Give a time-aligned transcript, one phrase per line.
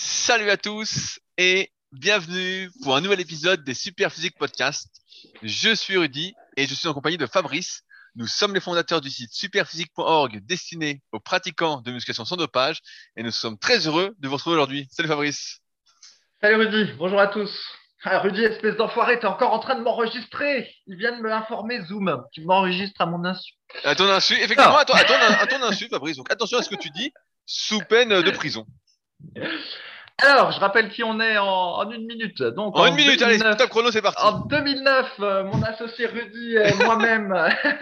[0.00, 4.86] Salut à tous et bienvenue pour un nouvel épisode des Super Physique Podcast.
[5.42, 7.82] Je suis Rudy et je suis en compagnie de Fabrice.
[8.14, 12.78] Nous sommes les fondateurs du site superphysique.org destiné aux pratiquants de musculation sans dopage
[13.16, 14.86] et nous sommes très heureux de vous retrouver aujourd'hui.
[14.92, 15.58] Salut Fabrice.
[16.40, 17.50] Salut Rudy, bonjour à tous.
[18.04, 20.72] Ah, Rudy, espèce d'enfoiré, t'es encore en train de m'enregistrer.
[20.86, 22.22] Il vient de me l'informer, Zoom.
[22.30, 23.54] Tu m'enregistres à mon insu.
[23.82, 26.18] À ton insu, effectivement, à ton, à, ton, à ton insu, Fabrice.
[26.18, 27.12] Donc attention à ce que tu dis,
[27.46, 28.64] sous peine de prison.
[30.20, 32.42] Alors, je rappelle qui on est en, en une minute.
[32.42, 34.20] Donc, En une minute, allez, top chrono, c'est parti.
[34.20, 37.32] En 2009, euh, mon associé Rudy et moi-même,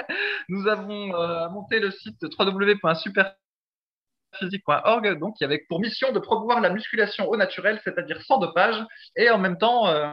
[0.50, 6.68] nous avons euh, monté le site www.superphysique.org, donc qui avait pour mission de promouvoir la
[6.68, 8.84] musculation au naturel, c'est-à-dire sans dopage,
[9.16, 10.06] et en même temps euh,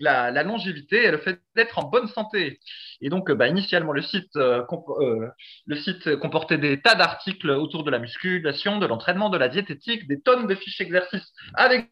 [0.00, 2.60] la, longévité et le fait d'être en bonne santé.
[3.00, 4.64] Et donc, euh, bah, initialement, le site, euh,
[5.00, 5.28] euh,
[5.66, 10.08] le site comportait des tas d'articles autour de la musculation, de l'entraînement, de la diététique,
[10.08, 11.90] des tonnes de fiches exercices avec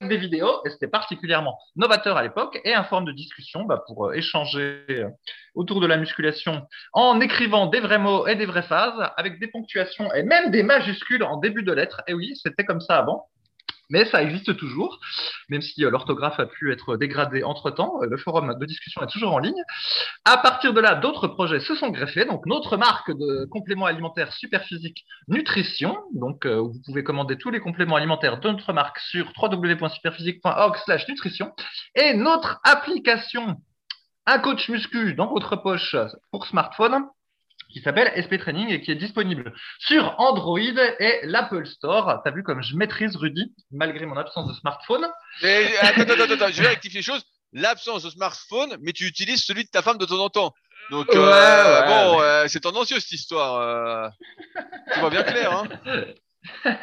[0.00, 4.14] des vidéos, et c'était particulièrement novateur à l'époque, et un forum de discussion bah, pour
[4.14, 4.84] échanger
[5.56, 9.48] autour de la musculation en écrivant des vrais mots et des vraies phases, avec des
[9.48, 12.02] ponctuations et même des majuscules en début de lettres.
[12.06, 13.28] Et oui, c'était comme ça avant.
[13.90, 15.00] Mais ça existe toujours,
[15.48, 18.00] même si euh, l'orthographe a pu être dégradée entre-temps.
[18.02, 19.62] euh, Le forum de discussion est toujours en ligne.
[20.24, 22.24] À partir de là, d'autres projets se sont greffés.
[22.26, 25.96] Donc, notre marque de compléments alimentaires Superphysique Nutrition.
[26.14, 31.52] Donc, euh, vous pouvez commander tous les compléments alimentaires de notre marque sur www.superphysique.org/nutrition.
[31.94, 33.56] Et notre application
[34.26, 35.96] Un coach muscu dans votre poche
[36.30, 37.04] pour smartphone
[37.70, 42.20] qui s'appelle SP Training et qui est disponible sur Android et l'Apple Store.
[42.24, 45.06] T'as vu comme je maîtrise Rudy malgré mon absence de smartphone.
[45.42, 47.24] Mais, attends, attends, attends, je vais rectifier les choses.
[47.52, 50.52] L'absence de smartphone, mais tu utilises celui de ta femme de temps en temps.
[50.90, 53.60] Donc, euh, Ouais, ouais, bon, euh, c'est tendancieux cette histoire.
[53.60, 54.08] Euh...
[54.92, 55.68] Tu vois bien clair, hein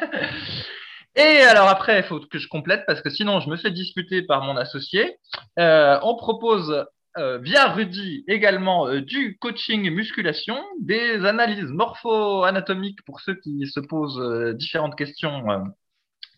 [1.16, 4.22] Et alors après, il faut que je complète parce que sinon je me fais disputer
[4.22, 5.16] par mon associé.
[5.58, 6.84] Euh, on propose
[7.18, 13.80] euh, via Rudy également euh, du coaching musculation, des analyses morpho-anatomiques pour ceux qui se
[13.80, 15.46] posent euh, différentes questions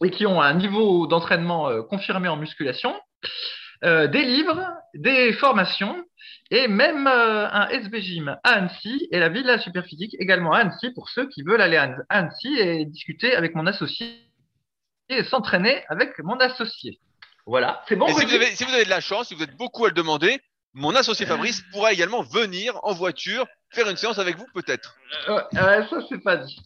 [0.05, 2.95] et qui ont un niveau d'entraînement confirmé en musculation,
[3.83, 6.05] des livres, des formations
[6.53, 11.09] et même un SB Gym à Annecy et la Villa Superphysique également à Annecy pour
[11.09, 14.21] ceux qui veulent aller à Annecy et discuter avec mon associé
[15.09, 17.01] et s'entraîner avec mon associé.
[17.45, 18.07] Voilà, c'est bon.
[18.07, 19.95] Si vous, avez, si vous avez de la chance, si vous êtes beaucoup à le
[19.95, 20.41] demander,
[20.79, 24.95] mon associé Fabrice pourra également venir en voiture faire une séance avec vous, peut-être.
[25.29, 26.57] Euh, ça c'est pas dit.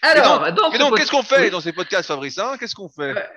[0.00, 2.56] Alors, Et donc, qu'est-ce qu'on fait dans ces podcasts, Fabrice hein?
[2.58, 3.12] Qu'est-ce qu'on fait?
[3.12, 3.28] Ouais.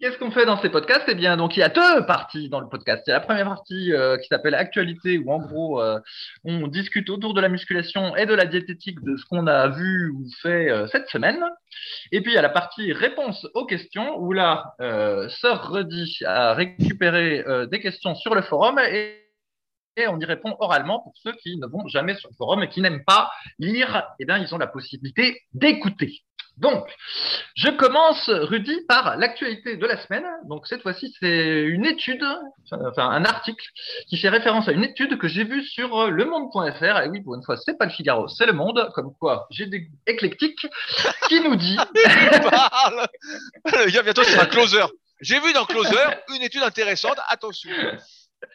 [0.00, 1.06] Qu'est-ce qu'on fait dans ces podcasts?
[1.08, 3.02] Eh bien, donc il y a deux parties dans le podcast.
[3.06, 5.98] Il y a la première partie euh, qui s'appelle Actualité, où en gros, euh,
[6.44, 10.10] on discute autour de la musculation et de la diététique de ce qu'on a vu
[10.10, 11.44] ou fait euh, cette semaine.
[12.12, 16.18] Et puis il y a la partie Réponse aux questions, où là, euh, Sœur Rudy
[16.24, 19.24] a récupéré euh, des questions sur le forum et
[19.96, 22.68] et on y répond oralement pour ceux qui ne vont jamais sur le forum et
[22.68, 24.04] qui n'aiment pas lire.
[24.20, 26.22] Eh bien, ils ont la possibilité d'écouter.
[26.60, 26.84] Donc,
[27.54, 30.26] je commence, Rudy, par l'actualité de la semaine.
[30.48, 32.24] Donc, cette fois-ci, c'est une étude,
[32.70, 33.64] enfin, un article
[34.08, 37.02] qui fait référence à une étude que j'ai vue sur lemonde.fr.
[37.02, 38.90] Et oui, pour une fois, c'est pas le Figaro, c'est le Monde.
[38.94, 40.66] Comme quoi, j'ai des éclectiques
[41.28, 41.76] qui nous dit.
[43.64, 44.82] Le gars, bientôt, sera closer.
[45.20, 45.96] J'ai vu dans Closer
[46.34, 47.18] une étude intéressante.
[47.28, 47.70] Attention.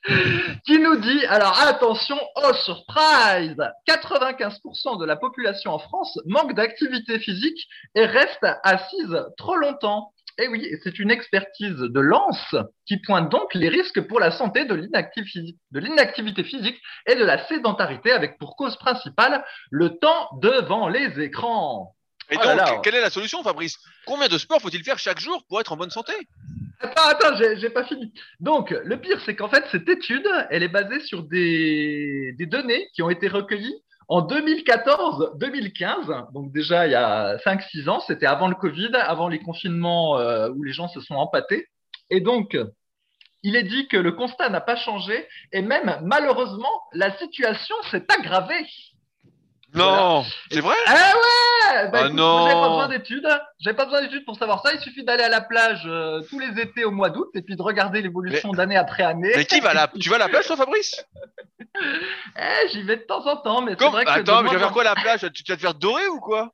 [0.65, 3.55] qui nous dit, alors attention, oh surprise,
[3.87, 10.13] 95% de la population en France manque d'activité physique et reste assise trop longtemps.
[10.39, 12.55] Et oui, c'est une expertise de Lance
[12.87, 18.11] qui pointe donc les risques pour la santé de l'inactivité physique et de la sédentarité
[18.11, 21.95] avec pour cause principale le temps devant les écrans.
[22.31, 22.79] Et Oh donc, là là.
[22.83, 23.77] quelle est la solution, Fabrice?
[24.07, 26.13] Combien de sport faut-il faire chaque jour pour être en bonne santé?
[26.83, 28.13] Attends, attends, j'ai pas fini.
[28.41, 32.89] Donc, le pire, c'est qu'en fait, cette étude, elle est basée sur des, des données
[32.93, 36.33] qui ont été recueillies en 2014-2015.
[36.33, 40.49] Donc, déjà, il y a 5-6 ans, c'était avant le Covid, avant les confinements euh,
[40.49, 41.67] où les gens se sont empâtés.
[42.09, 42.57] Et donc,
[43.43, 48.05] il est dit que le constat n'a pas changé et même, malheureusement, la situation s'est
[48.17, 48.65] aggravée.
[49.73, 50.75] Non, c'est vrai?
[50.87, 52.47] Ah ouais bah, Ah écoute, non.
[52.47, 53.39] J'ai pas besoin d'études.
[53.59, 54.73] J'ai pas besoin d'études pour savoir ça.
[54.73, 57.55] Il suffit d'aller à la plage euh, tous les étés au mois d'août et puis
[57.55, 59.33] de regarder l'évolution d'année après année.
[59.35, 59.87] Mais qui va à la...
[59.87, 61.03] Tu vas à la plage, toi, Fabrice?
[61.75, 64.61] Eh, j'y vais de temps en temps, mais c'est vrai que Attends, mais tu vas
[64.61, 65.21] faire quoi à la plage?
[65.33, 66.51] Tu vas te faire dorer ou quoi?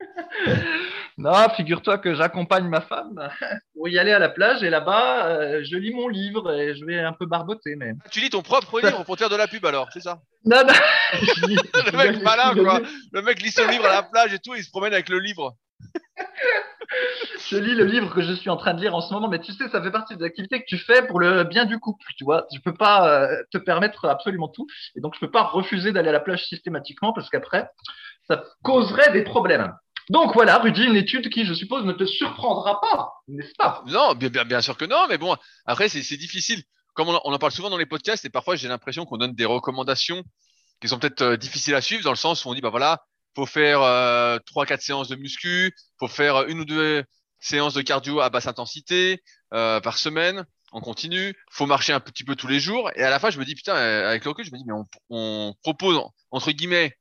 [1.18, 3.28] Non, figure-toi que j'accompagne ma femme
[3.74, 6.84] pour y aller à la plage et là-bas, euh, je lis mon livre et je
[6.84, 7.74] vais un peu barboter.
[7.74, 10.20] Mais Tu lis ton propre livre pour te faire de la pub alors, c'est ça
[10.44, 10.72] non, non.
[11.20, 12.80] Le mec malin, quoi.
[13.12, 15.18] Le mec lit son livre à la plage et tout, il se promène avec le
[15.18, 15.56] livre.
[17.50, 19.40] je lis le livre que je suis en train de lire en ce moment, mais
[19.40, 22.06] tu sais, ça fait partie des activités que tu fais pour le bien du couple,
[22.16, 22.46] tu vois.
[22.54, 26.10] Je peux pas euh, te permettre absolument tout, et donc je peux pas refuser d'aller
[26.10, 27.68] à la plage systématiquement parce qu'après,
[28.28, 29.72] ça causerait des problèmes.
[30.10, 33.82] Donc voilà, Rudy, une étude qui, je suppose, ne te surprendra pas, n'est-ce pas?
[33.86, 36.62] Non, bien, bien, bien sûr que non, mais bon, après, c'est difficile.
[36.94, 39.34] Comme on, en- on parle souvent dans les podcasts, et parfois j'ai l'impression qu'on donne
[39.34, 40.22] des recommandations
[40.80, 43.02] qui sont peut-être euh, difficiles à suivre, dans le sens où on dit, bah voilà,
[43.36, 47.04] faut faire euh, trois, quatre séances de muscu, faut faire une ou deux
[47.40, 49.22] séances de cardio à basse intensité
[49.54, 53.10] euh, par semaine, en continu, faut marcher un petit peu tous les jours, et à
[53.10, 54.86] la fin, je me dis, putain, euh, avec le recul, je me dis, mais on,
[55.10, 56.00] on propose,
[56.30, 56.96] entre guillemets,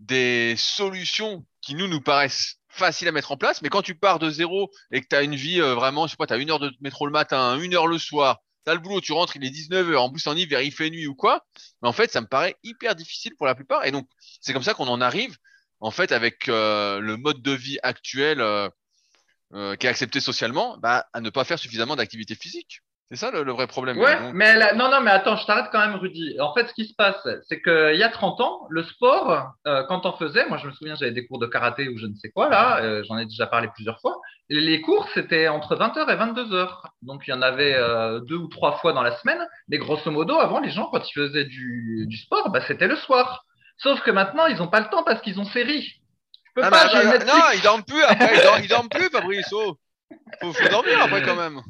[0.00, 4.18] des solutions qui nous nous paraissent faciles à mettre en place, mais quand tu pars
[4.18, 6.36] de zéro et que tu as une vie euh, vraiment, je sais pas, tu as
[6.36, 9.12] une heure de métro le matin, une heure le soir, tu as le boulot, tu
[9.12, 11.44] rentres, il est 19h, en plus en hiver, il fait nuit ou quoi,
[11.82, 13.84] mais en fait, ça me paraît hyper difficile pour la plupart.
[13.84, 14.08] Et donc,
[14.40, 15.36] c'est comme ça qu'on en arrive,
[15.80, 21.06] en fait, avec euh, le mode de vie actuel euh, qui est accepté socialement, bah,
[21.12, 22.82] à ne pas faire suffisamment d'activité physique.
[23.10, 23.96] C'est ça le, le vrai problème.
[23.96, 26.38] Ouais, Donc, mais non, non, mais attends, je t'arrête quand même, Rudy.
[26.40, 29.82] En fait, ce qui se passe, c'est qu'il y a 30 ans, le sport, euh,
[29.88, 32.14] quand on faisait, moi je me souviens, j'avais des cours de karaté ou je ne
[32.16, 34.14] sais quoi, là, euh, j'en ai déjà parlé plusieurs fois.
[34.50, 36.68] Les cours, c'était entre 20h et 22h.
[37.00, 39.42] Donc il y en avait euh, deux ou trois fois dans la semaine.
[39.68, 42.96] Mais grosso modo, avant, les gens, quand ils faisaient du, du sport, bah, c'était le
[42.96, 43.46] soir.
[43.78, 45.82] Sauf que maintenant, ils n'ont pas le temps parce qu'ils ont série.
[45.82, 47.34] Je peux Ah, pas, mais, j'ai ah, Netflix.
[47.34, 49.46] non, il dorment plus après, il dorment, il dorment plus, Fabrice.
[49.52, 49.76] Oh.
[50.40, 51.60] Faut, faut dormir après quand même.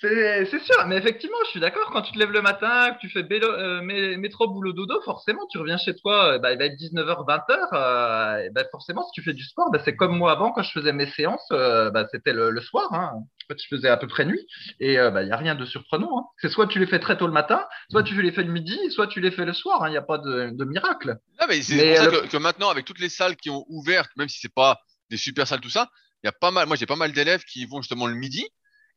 [0.00, 1.90] C'est sûr, mais effectivement, je suis d'accord.
[1.92, 5.00] Quand tu te lèves le matin, que tu fais bélo- euh, mé- métro, boulot, dodo,
[5.02, 7.68] forcément, tu reviens chez toi, euh, bah, il va être 19h, 20h.
[7.72, 10.62] euh, et bah, forcément, si tu fais du sport, bah, c'est comme moi avant, quand
[10.62, 12.92] je faisais mes séances, euh, bah, c'était le, le soir.
[12.92, 13.10] Hein.
[13.14, 14.46] En fait, je faisais à peu près nuit.
[14.80, 16.18] Et il bah, n'y a rien de surprenant.
[16.18, 16.24] Hein.
[16.40, 18.78] C'est soit tu les fais très tôt le matin, soit tu les fais le midi,
[18.90, 19.86] soit tu les fais le soir.
[19.88, 21.16] Il n'y a pas de, de miracle.
[21.48, 24.06] Mais c'est pour ça le- que, que maintenant, avec toutes les salles qui ont ouvert,
[24.16, 24.78] même si c'est pas
[25.10, 25.88] des super salles, tout ça,
[26.22, 28.46] il y a pas mal, moi j'ai pas mal d'élèves qui vont justement le midi.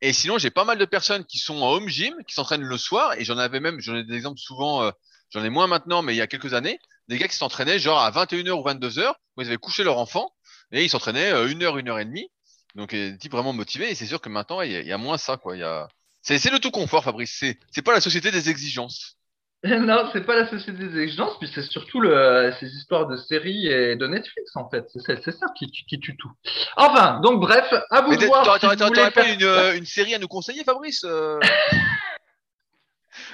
[0.01, 2.77] Et sinon, j'ai pas mal de personnes qui sont en home gym, qui s'entraînent le
[2.77, 3.13] soir.
[3.19, 4.91] Et j'en avais même, j'en ai des exemples souvent, euh,
[5.29, 7.99] j'en ai moins maintenant, mais il y a quelques années, des gars qui s'entraînaient genre
[7.99, 10.33] à 21h ou 22h, où ils avaient couché leur enfant,
[10.71, 12.29] et ils s'entraînaient euh, une heure, une heure et demie.
[12.75, 13.91] Donc, euh, des types vraiment motivés.
[13.91, 15.55] Et c'est sûr que maintenant, il y, a- il y a moins ça, quoi.
[15.57, 15.87] Y a,
[16.23, 17.35] c'est, c'est le tout confort, Fabrice.
[17.39, 19.17] C'est, c'est pas la société des exigences.
[19.81, 23.67] Non, c'est pas la société des exigences, puis c'est surtout le, ces histoires de séries
[23.67, 24.87] et de Netflix, en fait.
[25.05, 26.31] C'est ça qui, qui tue tout.
[26.77, 28.43] Enfin, donc bref, à vous de voir.
[28.59, 31.39] t'aurais, si pas faire- une, une série à nous conseiller, Fabrice euh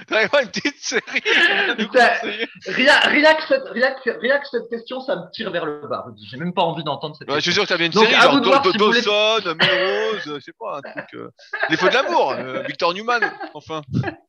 [0.09, 1.01] Une petite série
[2.67, 5.87] Rien, rien, que cette, rien, que, rien que cette question, ça me tire vers le
[5.87, 6.05] bas.
[6.29, 7.63] J'ai même pas envie d'entendre cette Ouais, Je suis question.
[7.63, 10.53] sûr que t'avais une Donc, série, genre Do- si voulez- Dawson, Melrose, euh, je sais
[10.59, 11.13] pas, un truc.
[11.15, 11.29] euh,
[11.69, 13.21] Les feux de l'amour, euh, Victor Newman,
[13.53, 13.81] enfin.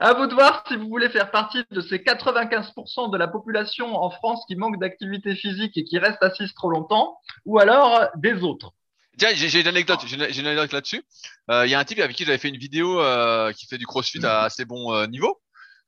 [0.00, 3.94] À vous de voir si vous voulez faire partie de ces 95% de la population
[3.94, 8.42] en France qui manque d'activité physique et qui reste assise trop longtemps, ou alors des
[8.42, 8.72] autres.
[9.20, 11.02] Tiens, j'ai une anecdote, j'ai une, anecdote là-dessus.
[11.50, 13.76] Euh, Il y a un type avec qui j'avais fait une vidéo euh, qui fait
[13.76, 15.42] du crossfit à assez bon euh, niveau,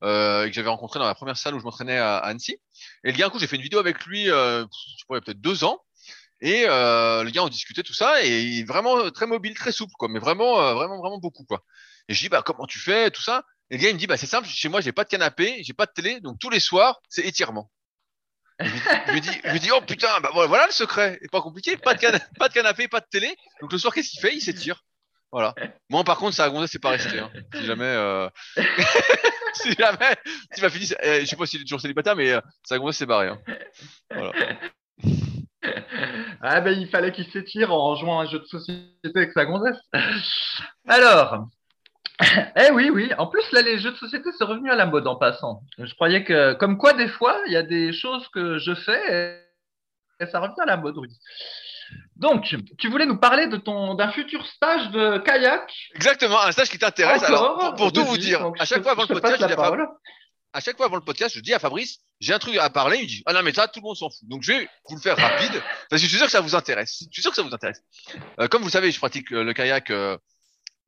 [0.05, 2.59] euh, que j'avais rencontré dans la première salle où je m'entraînais à, Annecy.
[3.05, 4.67] Et le gars, un coup, j'ai fait une vidéo avec lui, euh,
[4.99, 5.81] je y a peut-être deux ans.
[6.43, 9.95] Et le gars, on discutait tout ça, et il est vraiment très mobile, très souple,
[9.99, 11.65] quoi, mais vraiment, vraiment, vraiment beaucoup, quoi.
[12.09, 13.45] Et je dis, bah, comment tu fais, tout ça?
[13.71, 15.63] Et le gars, il me dit, bah, c'est simple, chez moi, j'ai pas de canapé,
[15.63, 17.71] j'ai pas de télé, donc tous les soirs, c'est étirement.
[18.63, 19.13] Je
[19.53, 22.01] lui dis- oh putain, bah voilà, le secret, pas compliqué, pas de,
[22.39, 24.35] pas de canapé, pas de télé, donc le soir, qu'est-ce qu'il fait?
[24.35, 24.85] Il s'étire.
[25.31, 25.55] Voilà.
[25.89, 27.19] Moi, par contre, ça gonzé, c'est pas resté.
[27.19, 27.31] Hein.
[27.55, 28.29] Si jamais, euh...
[29.55, 30.17] si jamais,
[30.55, 33.07] tu m'as fini, euh, je sais pas s'il est toujours célibataire, mais euh, ça c'est
[33.07, 33.29] barré.
[33.29, 33.39] Hein.
[36.45, 39.45] Ah ben il fallait qu'il s'étire en jouant à un jeu de société avec sa
[39.45, 39.79] gonzesse.
[40.89, 41.47] Alors,
[42.57, 43.11] eh oui, oui.
[43.19, 45.63] En plus, là, les jeux de société, c'est revenu à la mode en passant.
[45.79, 49.41] Je croyais que, comme quoi, des fois, il y a des choses que je fais
[50.21, 51.09] et, et ça revient à la mode, oui.
[52.17, 55.71] Donc, tu voulais nous parler de ton d'un futur stage de kayak?
[55.95, 57.23] Exactement, un stage qui t'intéresse.
[57.25, 59.89] Alors, pour, pour tout vous dire, à chaque te- fois avant le podcast, à Fab-
[60.55, 62.99] à chaque fois avant le podcast, je dis à Fabrice, j'ai un truc à parler.
[63.01, 64.29] Il dit, ah non, mais ça, tout le monde s'en fout.
[64.29, 65.53] Donc, je vais vous le faire rapide,
[65.91, 66.99] parce que je suis sûr que ça vous intéresse.
[67.01, 67.83] Je suis sûr que ça vous intéresse.
[68.39, 70.17] Euh, comme vous le savez, je pratique euh, le kayak euh,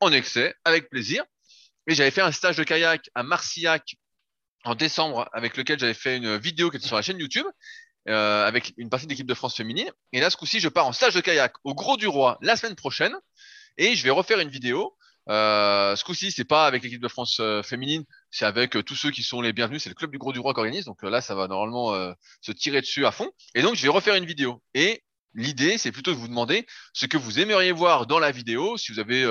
[0.05, 1.25] en excès, avec plaisir.
[1.87, 3.97] Et j'avais fait un stage de kayak à Marcillac
[4.65, 7.47] en décembre, avec lequel j'avais fait une vidéo qui était sur la chaîne YouTube,
[8.09, 9.91] euh, avec une partie de l'équipe de France féminine.
[10.13, 12.57] Et là, ce coup-ci, je pars en stage de kayak au Gros du Roi la
[12.57, 13.15] semaine prochaine,
[13.77, 14.97] et je vais refaire une vidéo.
[15.29, 19.11] Euh, ce coup-ci, c'est pas avec l'équipe de France euh, féminine, c'est avec tous ceux
[19.11, 19.83] qui sont les bienvenus.
[19.83, 20.85] C'est le club du Gros du Roi qui organise.
[20.87, 21.95] Donc là, ça va normalement
[22.41, 23.31] se tirer dessus à fond.
[23.55, 24.63] Et donc, je vais refaire une vidéo.
[24.75, 25.03] Et
[25.35, 28.77] l'idée, c'est plutôt de vous demander ce que vous aimeriez voir dans la vidéo.
[28.77, 29.25] Si vous avez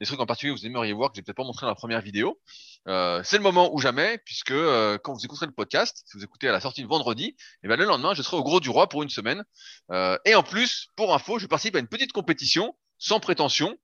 [0.00, 1.74] des trucs en particulier que vous aimeriez voir que j'ai peut-être pas montré dans la
[1.74, 2.40] première vidéo,
[2.88, 6.24] euh, c'est le moment ou jamais, puisque euh, quand vous écouterez le podcast, si vous
[6.24, 8.60] écoutez à la sortie de vendredi, et eh ben le lendemain, je serai au Gros
[8.60, 9.44] du Roi pour une semaine.
[9.90, 13.76] Euh, et en plus, pour info, je participe à une petite compétition sans prétention.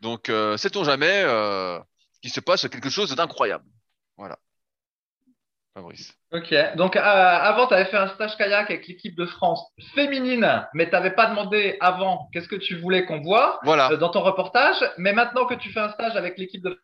[0.00, 1.78] Donc, euh, sait-on jamais euh,
[2.22, 3.64] qu'il se passe quelque chose d'incroyable.
[4.16, 4.38] Voilà.
[5.76, 6.14] Fabrice.
[6.32, 9.62] Ok, donc euh, avant, tu avais fait un stage kayak avec l'équipe de France
[9.94, 13.92] féminine, mais tu n'avais pas demandé avant qu'est-ce que tu voulais qu'on voit Voilà.
[13.92, 14.76] euh, dans ton reportage.
[14.96, 16.80] Mais maintenant que tu fais un stage avec l'équipe de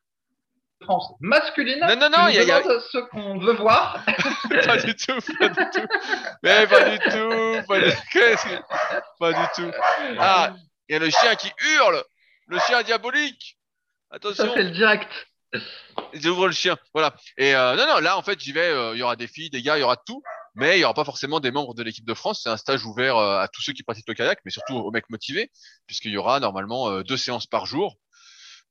[0.82, 4.04] France masculine, Non, non, non, tu y a- y ce qu'on veut voir.
[4.66, 5.86] pas du tout, pas du tout.
[6.42, 7.92] Mais pas du tout, pas du,
[9.18, 9.70] pas du tout.
[10.18, 10.52] Ah,
[10.90, 12.02] il y a le chien qui hurle,
[12.46, 13.56] le chien diabolique.
[14.10, 15.08] Ça, Attention, c'est le direct.
[16.14, 16.76] J'ouvre le chien.
[16.94, 17.14] Voilà.
[17.36, 18.68] Et euh, non, non, là, en fait, j'y vais.
[18.68, 20.22] euh, Il y aura des filles, des gars, il y aura tout.
[20.54, 22.40] Mais il y aura pas forcément des membres de l'équipe de France.
[22.42, 24.90] C'est un stage ouvert euh, à tous ceux qui pratiquent le kayak, mais surtout aux
[24.90, 25.50] mecs motivés,
[25.86, 27.96] puisqu'il y aura normalement deux séances par jour.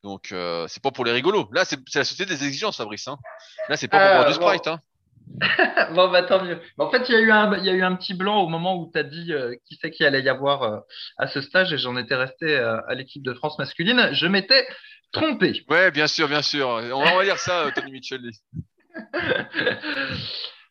[0.04, 0.34] Donc,
[0.68, 1.50] c'est pas pour les rigolos.
[1.54, 3.08] Là, c'est la société des exigences, Fabrice.
[3.08, 3.18] Hein.
[3.70, 4.48] Là, c'est pas pour boire du bon.
[4.48, 4.68] Sprite.
[4.68, 4.80] Hein.
[5.96, 6.60] bon, bah tant mieux.
[6.78, 8.48] En fait, il y, a eu un, il y a eu un petit blanc au
[8.48, 10.80] moment où tu as dit euh, qui c'est qu'il allait y avoir euh,
[11.18, 14.10] à ce stage et j'en étais resté euh, à l'équipe de France masculine.
[14.14, 14.68] Je m'étais
[15.12, 15.64] trompé.
[15.70, 16.68] Ouais, bien sûr, bien sûr.
[16.68, 18.32] On va, on va dire ça, euh, Tony Micheli.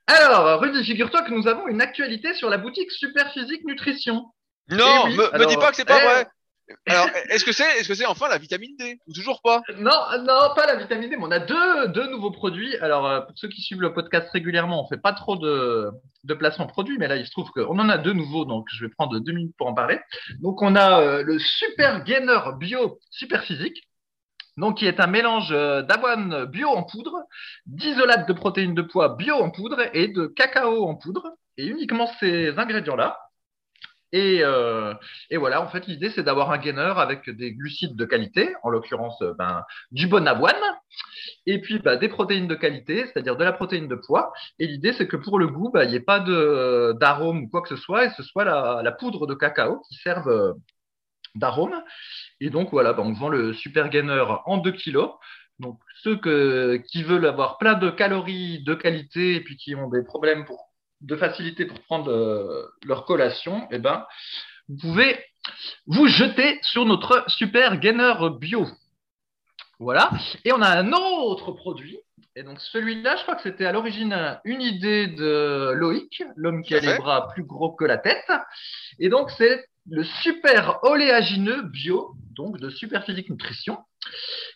[0.07, 4.27] Alors, Rudy, figure-toi que nous avons une actualité sur la boutique Superphysique Nutrition.
[4.69, 6.05] Non, Eh oui, me, dis pas que c'est pas eh.
[6.05, 6.27] vrai.
[6.87, 9.63] Alors, est-ce que c'est, est-ce que c'est enfin la vitamine D ou toujours pas?
[9.77, 12.77] Non, non, pas la vitamine D, mais on a deux, deux nouveaux produits.
[12.79, 15.91] Alors, euh, pour ceux qui suivent le podcast régulièrement, on fait pas trop de,
[16.25, 18.67] de placement de produits, mais là, il se trouve qu'on en a deux nouveaux, donc
[18.73, 20.01] je vais prendre deux minutes pour en parler.
[20.41, 23.89] Donc, on a euh, le Super Gainer Bio Superphysique,
[24.61, 27.17] donc qui est un mélange euh, d'avoine bio en poudre,
[27.67, 32.07] d'isolate de protéines de poids bio en poudre et de cacao en poudre, et uniquement
[32.21, 33.19] ces ingrédients-là.
[34.13, 34.93] Et, euh,
[35.31, 38.69] et voilà, en fait, l'idée, c'est d'avoir un gainer avec des glucides de qualité, en
[38.69, 39.63] l'occurrence, euh, ben,
[39.93, 40.63] du bon avoine,
[41.47, 44.33] et puis bah, des protéines de qualité, c'est-à-dire de la protéine de poids.
[44.59, 47.63] Et l'idée, c'est que pour le goût, bah, il n'y ait pas d'arôme ou quoi
[47.63, 50.55] que ce soit, et ce soit la poudre de cacao qui serve
[51.37, 51.83] euh, d'arôme.
[52.41, 55.11] Et donc, voilà, bah, on vend le Super Gainer en 2 kilos.
[55.59, 59.89] Donc, ceux que, qui veulent avoir plein de calories de qualité et puis qui ont
[59.89, 60.71] des problèmes pour,
[61.03, 64.07] de facilité pour prendre euh, leur collation, eh ben,
[64.69, 65.19] vous pouvez
[65.87, 68.67] vous jeter sur notre Super Gainer Bio.
[69.79, 70.11] Voilà.
[70.45, 71.99] Et on a un autre produit.
[72.37, 76.75] Et donc celui-là, je crois que c'était à l'origine une idée de Loïc, l'homme qui
[76.75, 78.31] a les bras plus gros que la tête.
[78.99, 83.79] Et donc c'est le super oléagineux bio, donc de Superphysique Nutrition.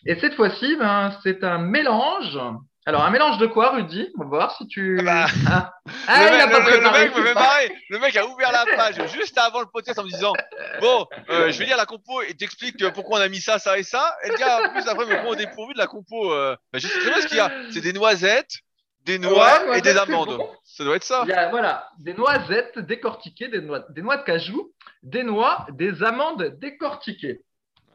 [0.05, 2.39] Et cette fois-ci, ben, c'est un mélange.
[2.87, 4.09] Alors un mélange de quoi, Rudy?
[4.17, 4.99] On va voir si tu.
[5.01, 5.25] Ah bah.
[5.47, 7.71] Ah, le, Ah, il mec, pas le- le mec me marrer.
[7.89, 10.33] Le mec a ouvert la page juste avant le podcast en me disant
[10.81, 13.77] Bon, euh, je vais lire la compo et t'explique pourquoi on a mis ça, ça
[13.79, 14.15] et ça.
[14.23, 16.31] Et le gars, en plus, après, me prend au dépourvu de la compo.
[16.31, 16.55] Euh...
[16.71, 17.51] Bah, je sais très bien ce qu'il y a.
[17.71, 18.53] C'est des noisettes,
[19.05, 20.35] des noix Ouais, et des amandes.
[20.37, 20.49] bon.
[20.63, 21.21] Ça doit être ça.
[21.25, 25.65] Il y a, voilà, des noisettes décortiquées, des noix, des noix de cajou, des noix,
[25.71, 27.41] des amandes décortiquées.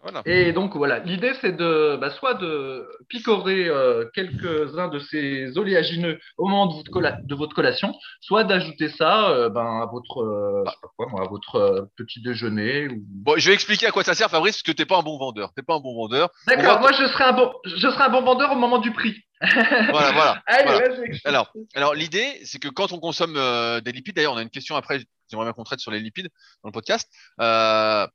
[0.03, 0.23] Voilà.
[0.25, 6.19] Et donc voilà, l'idée c'est de bah, soit de picorer euh, quelques-uns de ces oléagineux
[6.39, 10.23] au moment de votre, colla- de votre collation, soit d'ajouter ça euh, ben, à votre,
[10.23, 12.89] euh, je sais pas quoi, moi, à votre euh, petit déjeuner.
[12.89, 13.03] Ou...
[13.07, 15.19] Bon, je vais expliquer à quoi ça sert, Fabrice, parce que t'es pas un bon
[15.19, 15.53] vendeur.
[15.55, 16.31] T'es pas un bon vendeur.
[16.47, 19.17] D'accord, moi je serai un bon, je serai un bon vendeur au moment du prix.
[19.43, 20.43] Voilà, voilà.
[20.47, 20.95] Allez, voilà.
[21.25, 24.51] Alors, alors l'idée, c'est que quand on consomme euh, des lipides, d'ailleurs, on a une
[24.51, 26.29] question après, j'aimerais bien qu'on traite sur les lipides
[26.63, 27.09] dans le podcast.
[27.41, 28.07] Euh,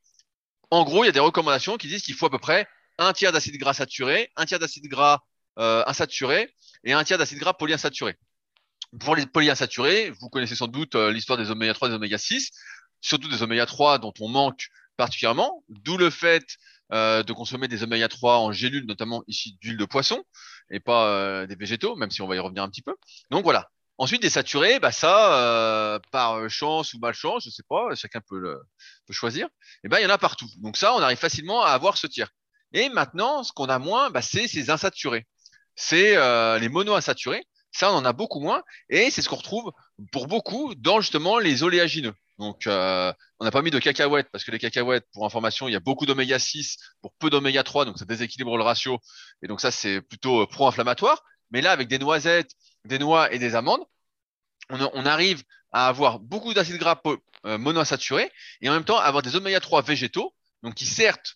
[0.75, 2.67] en gros, il y a des recommandations qui disent qu'il faut à peu près
[2.97, 5.21] un tiers d'acide gras saturé, un tiers d'acide gras
[5.59, 6.53] euh, insaturé
[6.83, 8.17] et un tiers d'acide gras polyinsaturé.
[8.99, 12.17] Pour les polyinsaturés, vous connaissez sans doute euh, l'histoire des oméga 3 et des oméga
[12.17, 12.51] 6,
[13.01, 16.57] surtout des oméga 3 dont on manque particulièrement, d'où le fait
[16.93, 20.23] euh, de consommer des oméga 3 en gélules, notamment issues d'huile de poisson
[20.69, 22.95] et pas euh, des végétaux, même si on va y revenir un petit peu.
[23.31, 23.69] Donc voilà.
[23.97, 28.59] Ensuite, des saturés, bah ça, euh, par chance ou malchance, je sais pas, chacun peut
[29.09, 29.47] choisir.
[29.83, 30.49] Et ben il y en a partout.
[30.57, 32.29] Donc ça, on arrive facilement à avoir ce tiers.
[32.73, 35.25] Et maintenant, ce qu'on a moins, bah, c'est ces insaturés.
[35.75, 37.45] C'est euh, les monoinsaturés.
[37.71, 38.63] Ça, on en a beaucoup moins.
[38.89, 39.71] Et c'est ce qu'on retrouve
[40.11, 42.13] pour beaucoup dans justement les oléagineux.
[42.37, 45.71] Donc, euh, on n'a pas mis de cacahuètes parce que les cacahuètes, pour information, il
[45.71, 48.99] y a beaucoup d'oméga 6 pour peu d'oméga 3, donc ça déséquilibre le ratio.
[49.41, 51.23] Et donc ça, c'est plutôt pro-inflammatoire.
[51.51, 52.51] Mais là, avec des noisettes,
[52.85, 53.83] des noix et des amandes,
[54.69, 56.99] on, arrive à avoir beaucoup d'acides gras
[57.45, 61.35] euh, monoinsaturés et en même temps avoir des oméga 3 végétaux, donc qui certes,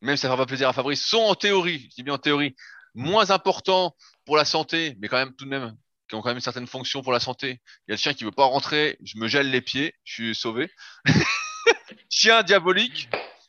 [0.00, 2.18] même si ça fera pas plaisir à Fabrice, sont en théorie, je dis bien en
[2.18, 2.54] théorie,
[2.94, 3.94] moins importants
[4.24, 5.76] pour la santé, mais quand même tout de même
[6.08, 7.60] qui ont quand même une certaine fonction pour la santé.
[7.86, 10.12] Il y a le chien qui veut pas rentrer, je me gèle les pieds, je
[10.12, 10.70] suis sauvé.
[12.10, 13.08] chien diabolique.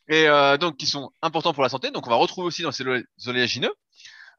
[0.10, 1.92] et euh, donc qui sont importants pour la santé.
[1.92, 2.84] Donc on va retrouver aussi dans ces
[3.28, 3.74] oléagineux.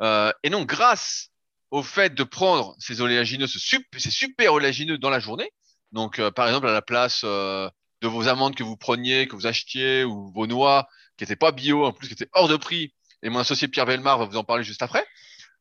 [0.03, 1.31] Euh, et donc grâce
[1.71, 5.51] au fait de prendre ces oléagineux, ces super oléagineux dans la journée,
[5.93, 9.47] donc euh, par exemple à la place de vos amandes que vous preniez, que vous
[9.47, 12.95] achetiez, ou vos noix qui n'étaient pas bio, en plus qui étaient hors de prix,
[13.23, 15.05] et mon associé Pierre Velmar va vous en parler juste après,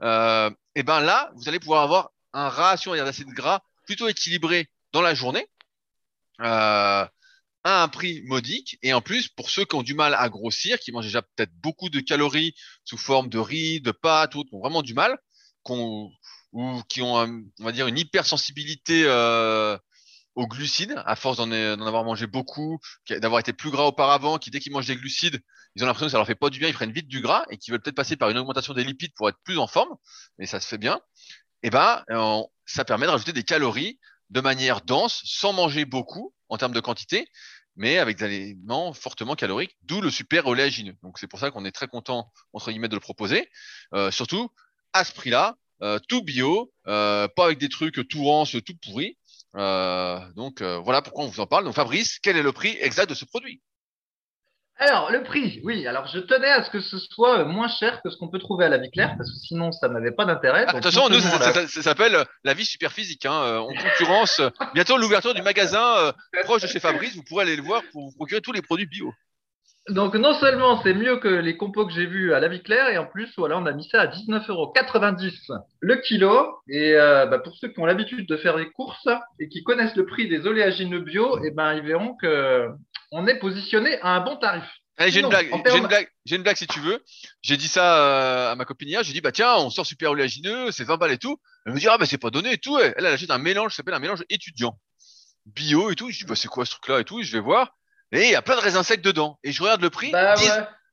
[0.01, 5.13] et ben là, vous allez pouvoir avoir un ratio d'acides gras plutôt équilibré dans la
[5.13, 5.47] journée,
[6.41, 7.05] euh,
[7.63, 8.77] à un prix modique.
[8.83, 11.51] Et en plus, pour ceux qui ont du mal à grossir, qui mangent déjà peut-être
[11.55, 12.53] beaucoup de calories
[12.85, 15.17] sous forme de riz, de pâtes, ou qui ont vraiment du mal,
[15.69, 17.15] ou qui ont,
[17.59, 19.77] on va dire, une hypersensibilité euh,
[20.35, 24.59] aux glucides, à force d'en avoir mangé beaucoup, d'avoir été plus gras auparavant, qui dès
[24.59, 25.41] qu'ils mangent des glucides,
[25.75, 27.43] ils ont l'impression que ça leur fait pas du bien, ils prennent vite du gras
[27.49, 29.95] et qui veulent peut-être passer par une augmentation des lipides pour être plus en forme,
[30.39, 31.01] et ça se fait bien.
[31.61, 32.03] Et eh ben,
[32.65, 33.99] ça permet de rajouter des calories
[34.29, 37.27] de manière dense, sans manger beaucoup en termes de quantité,
[37.75, 40.95] mais avec des aliments fortement caloriques, d'où le super oléagineux.
[41.03, 43.49] Donc c'est pour ça qu'on est très content entre guillemets de le proposer,
[43.93, 44.49] euh, surtout
[44.93, 49.17] à ce prix-là, euh, tout bio, euh, pas avec des trucs tout rances, tout pourris.
[50.35, 51.65] donc voilà pourquoi on vous en parle.
[51.65, 53.61] Donc Fabrice, quel est le prix exact de ce produit?
[54.81, 55.85] Alors, le prix, oui.
[55.87, 58.63] Alors, je tenais à ce que ce soit moins cher que ce qu'on peut trouver
[58.63, 60.63] à la vie claire, parce que sinon, ça n'avait pas d'intérêt.
[60.67, 63.25] Ah, de toute façon, nous, ça, s'appelle la vie super physique.
[63.25, 63.41] Hein.
[63.43, 64.41] Euh, on concurrence
[64.73, 66.11] bientôt l'ouverture du magasin euh,
[66.43, 67.13] proche de chez Fabrice.
[67.13, 69.13] Vous pourrez aller le voir pour vous procurer tous les produits bio.
[69.89, 72.89] Donc, non seulement c'est mieux que les compos que j'ai vus à la vie claire,
[72.89, 74.73] et en plus, voilà, on a mis ça à 19,90 euros
[75.79, 76.61] le kilo.
[76.67, 79.07] Et euh, bah, pour ceux qui ont l'habitude de faire des courses
[79.39, 82.67] et qui connaissent le prix des oléagineux bio, et eh ben, ils verront que
[83.11, 84.63] on est positionné à un bon tarif.
[84.99, 87.03] j'ai une blague, j'ai une blague, j'ai une blague si tu veux.
[87.41, 89.03] J'ai dit ça euh, à ma copine hier.
[89.03, 91.39] J'ai dit bah tiens, on sort super oléagineux, c'est 20 balles et tout.
[91.65, 92.77] Elle me dit ah bah c'est pas donné et tout.
[92.77, 94.77] Elle, elle achète un mélange, ça s'appelle un mélange étudiant,
[95.47, 96.11] bio et tout.
[96.11, 97.23] Je dis bah c'est quoi ce truc-là et tout.
[97.23, 97.73] Je vais voir
[98.11, 99.39] et il y a plein de raisins secs dedans.
[99.43, 100.11] Et je regarde le prix,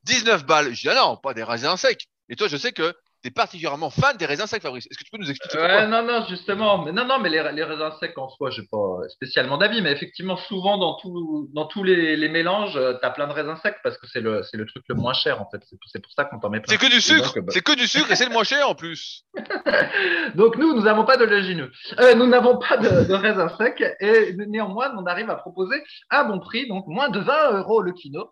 [0.03, 0.73] 19 bah balles.
[0.73, 2.07] Je dis ah non, pas des raisins secs.
[2.29, 2.95] Et toi, je sais que
[3.27, 4.87] tu es particulièrement fan des raisins secs, Fabrice.
[4.89, 5.57] Est-ce que tu peux nous expliquer
[5.87, 6.83] Non, non, justement.
[6.83, 9.81] Mais non, non, mais les, raisins secs en soi, je n'ai pas spécialement d'avis.
[9.81, 13.57] Mais effectivement, souvent, dans, tout, dans tous les, mélanges, euh, tu as plein de raisins
[13.61, 15.61] secs parce que c'est le, le truc le moins cher, en fait.
[15.87, 16.71] C'est pour ça qu'on t'en met plein.
[16.71, 17.39] C'est que du sucre.
[17.41, 19.23] Bah c'est que du sucre et c'est le moins cher en plus.
[20.35, 21.71] donc, nous, nous n'avons pas de légineux.
[21.99, 23.83] Euh, nous n'avons pas de, de raisins secs.
[23.99, 27.91] Et néanmoins, on arrive à proposer un bon prix, donc moins de 20 euros le
[27.91, 28.31] kilo.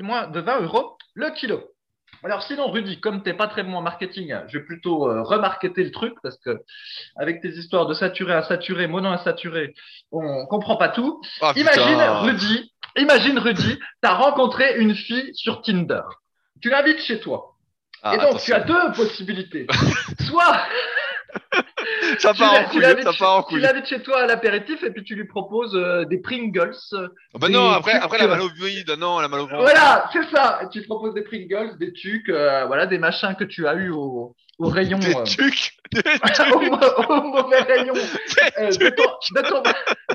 [0.00, 1.62] Moins de 20 euros le kilo.
[2.24, 5.22] Alors sinon, Rudy, comme tu n'es pas très bon en marketing, je vais plutôt euh,
[5.22, 6.58] remarketer le truc parce que
[7.16, 9.74] avec tes histoires de saturé, insaturé, mono insaturé,
[10.10, 11.20] on comprend pas tout.
[11.40, 16.02] Oh, imagine Rudy, imagine Rudy, tu as rencontré une fille sur Tinder.
[16.60, 17.54] Tu l'invites chez toi.
[18.02, 19.66] Ah, et donc tu as deux possibilités.
[20.20, 20.56] Soit
[22.18, 23.60] ça part en couille, ça part en couille.
[23.60, 26.74] Tu l'invites chez toi à l'apéritif et puis tu lui proposes euh, des Pringles.
[26.92, 29.28] Oh bah non, après, après la malovide, non, la.
[29.28, 30.60] Voilà, c'est ça.
[30.72, 34.34] Tu proposes des Pringles, des tucs, euh, voilà, des machins que tu as eu au,
[34.58, 34.98] au rayon.
[34.98, 35.72] Des euh, tucs,
[37.08, 39.62] au, mauvais rayon de ton,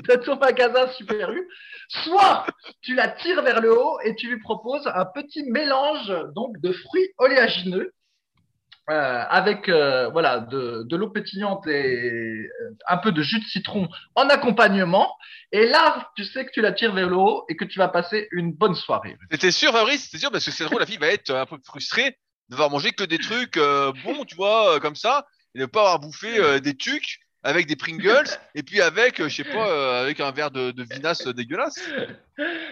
[0.08, 1.48] de, ton, magasin Super U.
[1.88, 2.46] Soit
[2.82, 6.72] tu la tires vers le haut et tu lui proposes un petit mélange donc de
[6.72, 7.92] fruits oléagineux
[8.90, 13.44] euh, avec euh, voilà de, de l'eau pétillante et euh, un peu de jus de
[13.46, 15.10] citron en accompagnement.
[15.52, 17.88] Et là, tu sais que tu la tires vers le haut et que tu vas
[17.88, 19.16] passer une bonne soirée.
[19.40, 21.56] T'es sûr, Fabrice T'es sûr Parce que c'est drôle, la fille va être un peu
[21.64, 22.16] frustrée de
[22.50, 26.00] devoir manger que des trucs bons, tu vois, comme ça, et de ne pas avoir
[26.00, 30.50] bouffé des tucs avec des Pringles et puis avec, je sais pas, avec un verre
[30.50, 31.78] de, de vinasse dégueulasse.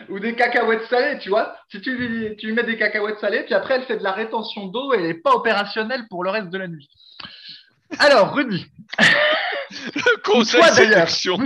[0.08, 1.56] Ou des cacahuètes salées, tu vois.
[1.70, 4.12] Si tu lui, tu lui mets des cacahuètes salées, puis après elle fait de la
[4.12, 6.88] rétention d'eau et elle n'est pas opérationnelle pour le reste de la nuit.
[7.98, 8.66] Alors, Rudy.
[10.24, 11.38] Conseil toi, séduction.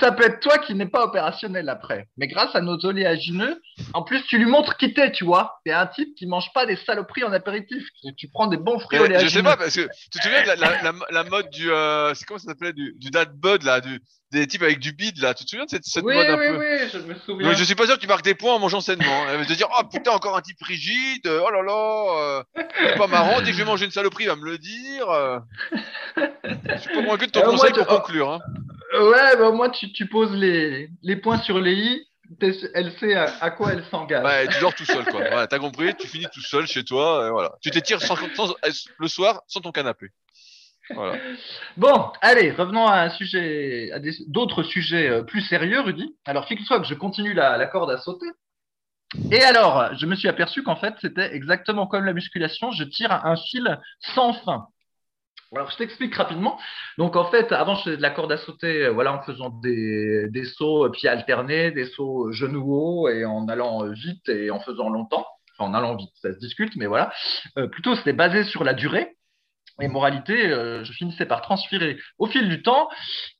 [0.00, 2.08] Ça peut être toi qui n'es pas opérationnel après.
[2.16, 3.60] Mais grâce à nos oléagineux,
[3.94, 5.60] en plus, tu lui montres qui t'es, tu vois.
[5.64, 7.86] T'es un type qui mange pas des saloperies en apéritif.
[8.16, 9.28] Tu prends des bons fruits oléagineux.
[9.28, 11.70] Je sais pas, parce que tu te souviens de la, la, mode du.
[11.70, 13.80] Euh, c'est comment ça s'appelait Du, du dad bud, là.
[13.80, 15.34] Du, des types avec du bide là.
[15.34, 16.58] Tu te souviens de cette, cette oui, mode un oui, peu?
[16.58, 17.52] Oui, oui, je me souviens.
[17.52, 19.26] je suis pas sûr que tu marques des points en mangeant sainement.
[19.28, 21.26] Elle va te dire, oh putain, encore un type rigide.
[21.26, 23.40] Oh là là, euh, c'est pas marrant.
[23.40, 25.08] Dès que je vais manger une saloperie, il va me le dire.
[25.10, 25.38] Euh.
[26.16, 28.30] je suis pas convaincu de ton euh, conseil pour conclure.
[28.32, 28.40] Hein.
[28.94, 32.04] Ouais, bah, moi, tu, tu poses les, les points sur les i.
[32.74, 34.22] Elle sait à, quoi elle s'engage.
[34.22, 35.20] Ouais, tu dors tout seul, quoi.
[35.20, 37.52] Voilà, t'as compris, tu finis tout seul chez toi, et voilà.
[37.62, 38.16] Tu t'étires sans,
[38.98, 40.08] le soir sans ton canapé.
[41.76, 46.16] Bon, allez, revenons à un sujet, à d'autres sujets euh, plus sérieux, Rudy.
[46.24, 48.26] Alors, fixe-toi que je continue la, corde à sauter.
[49.30, 53.12] Et alors, je me suis aperçu qu'en fait, c'était exactement comme la musculation, je tire
[53.12, 54.66] un fil sans fin.
[55.54, 56.58] Alors, je t'explique rapidement.
[56.98, 59.48] Donc, en fait, avant, je faisais de la corde à sauter euh, voilà, en faisant
[59.48, 64.28] des, des sauts euh, pieds alternés, des sauts genoux hauts et en allant euh, vite
[64.28, 65.26] et en faisant longtemps.
[65.56, 67.12] Enfin, en allant vite, ça se discute, mais voilà.
[67.72, 69.17] plutôt, c'était basé sur la durée.
[69.80, 72.88] Et moralité, euh, je finissais par transpirer au fil du temps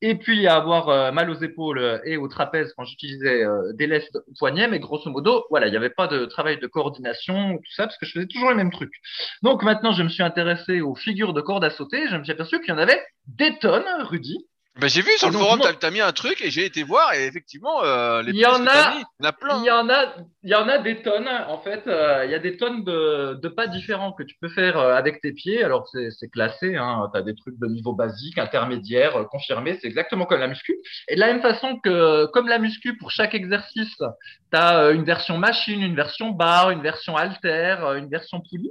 [0.01, 4.19] et puis avoir euh, mal aux épaules et aux trapèzes quand j'utilisais euh, des lestes
[4.37, 4.69] au.
[4.69, 7.99] Mais grosso modo, voilà, il n'y avait pas de travail de coordination, tout ça, parce
[7.99, 8.95] que je faisais toujours les mêmes trucs.
[9.43, 12.09] Donc maintenant, je me suis intéressé aux figures de corde à sauter.
[12.09, 14.47] Je me suis aperçu qu'il y en avait des tonnes, Rudy.
[14.81, 17.13] Ben, j'ai vu sur le forum, tu as mis un truc et j'ai été voir
[17.13, 19.59] et effectivement, euh, les il y en a, mis, il y en a plein.
[19.59, 20.15] Il y en a,
[20.45, 21.29] il y en a des tonnes.
[21.49, 24.49] En fait, euh, il y a des tonnes de, de, pas différents que tu peux
[24.49, 25.65] faire euh, avec tes pieds.
[25.65, 26.77] Alors c'est classé.
[26.77, 29.77] Hein, tu as des trucs de niveau basique, intermédiaire, euh, confirmé.
[29.81, 30.77] C'est exactement comme la muscu.
[31.09, 35.05] Et de la même façon que comme la muscu, pour chaque exercice, tu as une
[35.05, 38.71] version machine, une version barre, une version halter, une version poulie.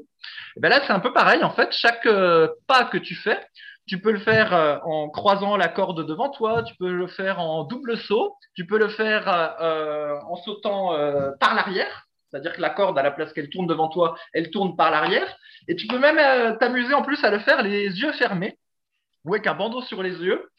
[0.56, 1.44] Et ben là, c'est un peu pareil.
[1.44, 2.08] En fait, chaque
[2.68, 3.40] pas que tu fais,
[3.88, 7.40] tu peux le faire euh, en croisant la corde devant toi, tu peux le faire
[7.40, 10.90] en double saut, tu peux le faire euh, euh, en sautant
[11.40, 14.76] par l'arrière, c'est-à-dire que la corde, à la place qu'elle tourne devant toi, elle tourne
[14.76, 15.34] par l'arrière.
[15.70, 18.60] Et tu peux même t'amuser en plus à le faire les yeux fermés
[19.24, 20.50] ou avec un bandeau sur les yeux.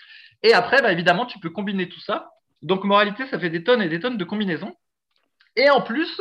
[0.42, 2.30] Et après, bah, évidemment, tu peux combiner tout ça.
[2.62, 4.74] Donc, moralité, ça fait des tonnes et des tonnes de combinaisons.
[5.56, 6.20] Et en plus,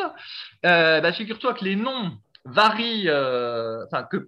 [0.64, 2.12] bah, figure-toi que les noms
[2.44, 4.26] varient, que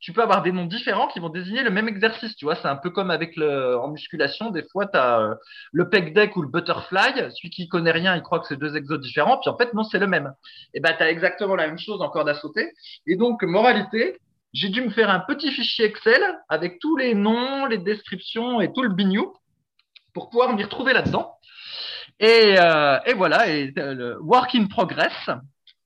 [0.00, 2.34] tu peux avoir des noms différents qui vont désigner le même exercice.
[2.34, 4.50] Tu vois, c'est un peu comme avec le, en musculation.
[4.50, 5.34] Des fois, tu as euh,
[5.72, 7.30] le pec deck ou le butterfly.
[7.30, 9.38] Celui qui connaît rien, il croit que c'est deux exos différents.
[9.38, 10.32] Puis en fait, non, c'est le même.
[10.72, 12.34] Et ben, tu as exactement la même chose en corde à.
[13.06, 14.18] Et donc, moralité,
[14.54, 18.72] j'ai dû me faire un petit fichier Excel avec tous les noms, les descriptions et
[18.72, 19.34] tout le bignou
[20.14, 21.34] pour pouvoir m'y retrouver là-dedans.
[22.18, 25.30] Et, euh, et, voilà, et euh, le work in progress.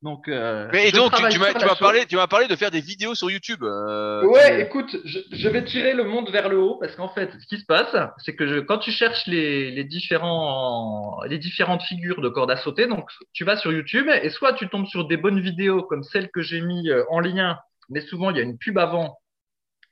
[0.05, 3.31] Donc, euh, Mais donc, tu, m'as parlé, tu m'as parlé de faire des vidéos sur
[3.31, 3.62] YouTube.
[3.62, 7.47] Euh, ouais, écoute, je, vais tirer le monde vers le haut parce qu'en fait, ce
[7.47, 12.29] qui se passe, c'est que quand tu cherches les, les, différents, les différentes figures de
[12.29, 15.40] corde à sauter, donc tu vas sur YouTube et soit tu tombes sur des bonnes
[15.40, 18.59] vidéos comme celle que j'ai mis euh, en lien, mais souvent il y a une
[18.59, 19.17] pub avant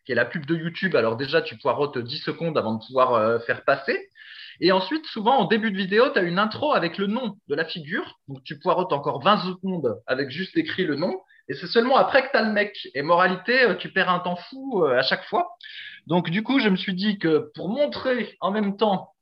[0.04, 0.94] qui est la pub de YouTube.
[0.94, 4.10] Alors déjà, tu poireautes 10 secondes avant de pouvoir euh, faire passer.
[4.60, 7.54] Et ensuite, souvent, en début de vidéo, tu as une intro avec le nom de
[7.54, 8.18] la figure.
[8.28, 11.20] Donc, tu poireautes encore 20 secondes avec juste écrit le nom.
[11.48, 12.88] Et c'est seulement après que tu as le mec.
[12.94, 15.48] Et moralité, euh, tu perds un temps fou euh, à chaque fois.
[16.06, 19.12] Donc, du coup, je me suis dit que pour montrer en même temps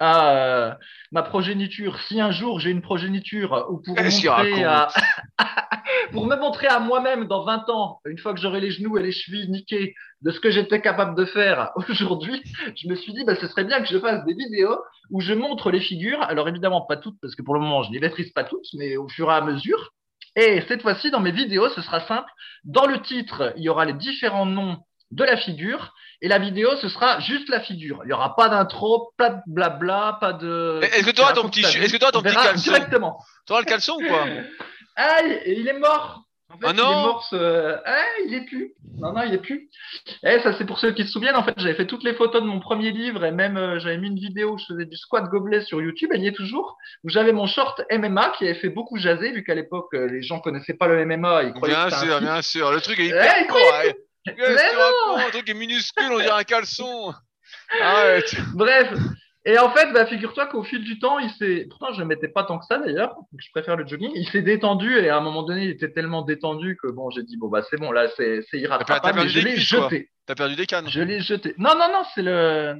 [0.00, 0.74] à euh,
[1.12, 4.88] ma progéniture, si un jour j'ai une progéniture, ou pour, montrer à...
[6.12, 9.02] pour me montrer à moi-même dans 20 ans, une fois que j'aurai les genoux et
[9.02, 12.42] les chevilles niqués, de ce que j'étais capable de faire aujourd'hui,
[12.76, 14.78] je me suis dit, bah, ce serait bien que je fasse des vidéos
[15.10, 16.22] où je montre les figures.
[16.22, 18.66] Alors évidemment, pas toutes, parce que pour le moment, je ne les maîtrise pas toutes,
[18.74, 19.92] mais au fur et à mesure.
[20.36, 22.30] Et cette fois-ci, dans mes vidéos, ce sera simple.
[22.64, 24.78] Dans le titre, il y aura les différents noms
[25.10, 25.94] de la figure.
[26.20, 28.00] Et la vidéo, ce sera juste la figure.
[28.04, 30.80] Il n'y aura pas d'intro, pas de blabla, pas de.
[30.82, 33.18] Est-ce que tu auras ton petit, est-ce que tu ton petit caleçon Directement.
[33.46, 34.26] Tu auras le caleçon ou quoi
[34.96, 36.24] Aïe, il est mort.
[36.50, 37.26] En fait, ah non il est mort.
[37.30, 37.76] Ce...
[37.84, 38.74] Ah, il est plus.
[38.98, 39.68] Non, non, il est plus.
[40.22, 41.34] Eh, ça, c'est pour ceux qui se souviennent.
[41.34, 43.98] En fait, j'avais fait toutes les photos de mon premier livre et même euh, j'avais
[43.98, 46.10] mis une vidéo où je faisais du squat gobelet sur YouTube.
[46.12, 46.76] Elle y est toujours.
[47.02, 50.22] Où j'avais mon short MMA qui avait fait beaucoup jaser vu qu'à l'époque euh, les
[50.22, 51.44] gens connaissaient pas le MMA.
[51.44, 52.72] Ils croyaient bien que sûr, bien sûr.
[52.72, 55.18] Le truc est hyper eh, court.
[55.18, 57.12] Un truc est minuscule, on dirait un caleçon.
[57.80, 58.34] Arrête.
[58.54, 58.90] Bref.
[59.46, 61.66] Et en fait, bah, figure-toi qu'au fil du temps, il s'est.
[61.68, 63.14] Pourtant, je ne mettais pas tant que ça d'ailleurs.
[63.38, 64.10] Je préfère le jogging.
[64.14, 67.22] Il s'est détendu et à un moment donné, il était tellement détendu que bon, j'ai
[67.22, 69.28] dit bon bah c'est bon là, c'est c'est irrattrapable.
[69.28, 70.10] Je l'ai jeté.
[70.26, 70.88] T'as perdu des cannes.
[70.88, 71.54] Je l'ai jeté.
[71.58, 72.76] Non non non, c'est le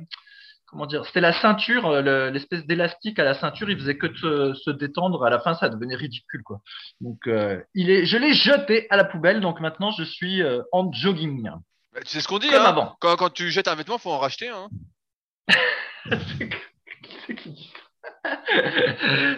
[0.75, 5.25] comment dire, c'était la ceinture, l'espèce d'élastique à la ceinture, il faisait que se, détendre.
[5.25, 6.61] À la fin, ça devenait ridicule, quoi.
[7.01, 9.41] Donc, euh, il est, je l'ai jeté à la poubelle.
[9.41, 11.49] Donc maintenant, je suis euh, en jogging.
[11.93, 12.49] Bah, c'est ce qu'on dit.
[12.49, 12.65] Comme hein.
[12.65, 12.97] avant.
[13.01, 14.49] Quand, quand, tu jettes un vêtement, faut en racheter.
[14.49, 14.69] Hein.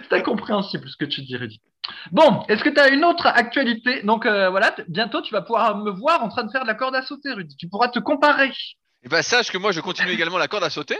[0.09, 1.61] C'est incompréhensible ce que tu dis, Rudy.
[2.11, 4.03] Bon, est-ce que tu as une autre actualité?
[4.03, 6.95] Donc voilà, bientôt tu vas pouvoir me voir en train de faire de la corde
[6.95, 7.55] à sauter, Rudy.
[7.57, 8.51] Tu pourras te comparer.
[9.03, 10.97] Eh ben, sache que moi, je continue également la corde à sauter.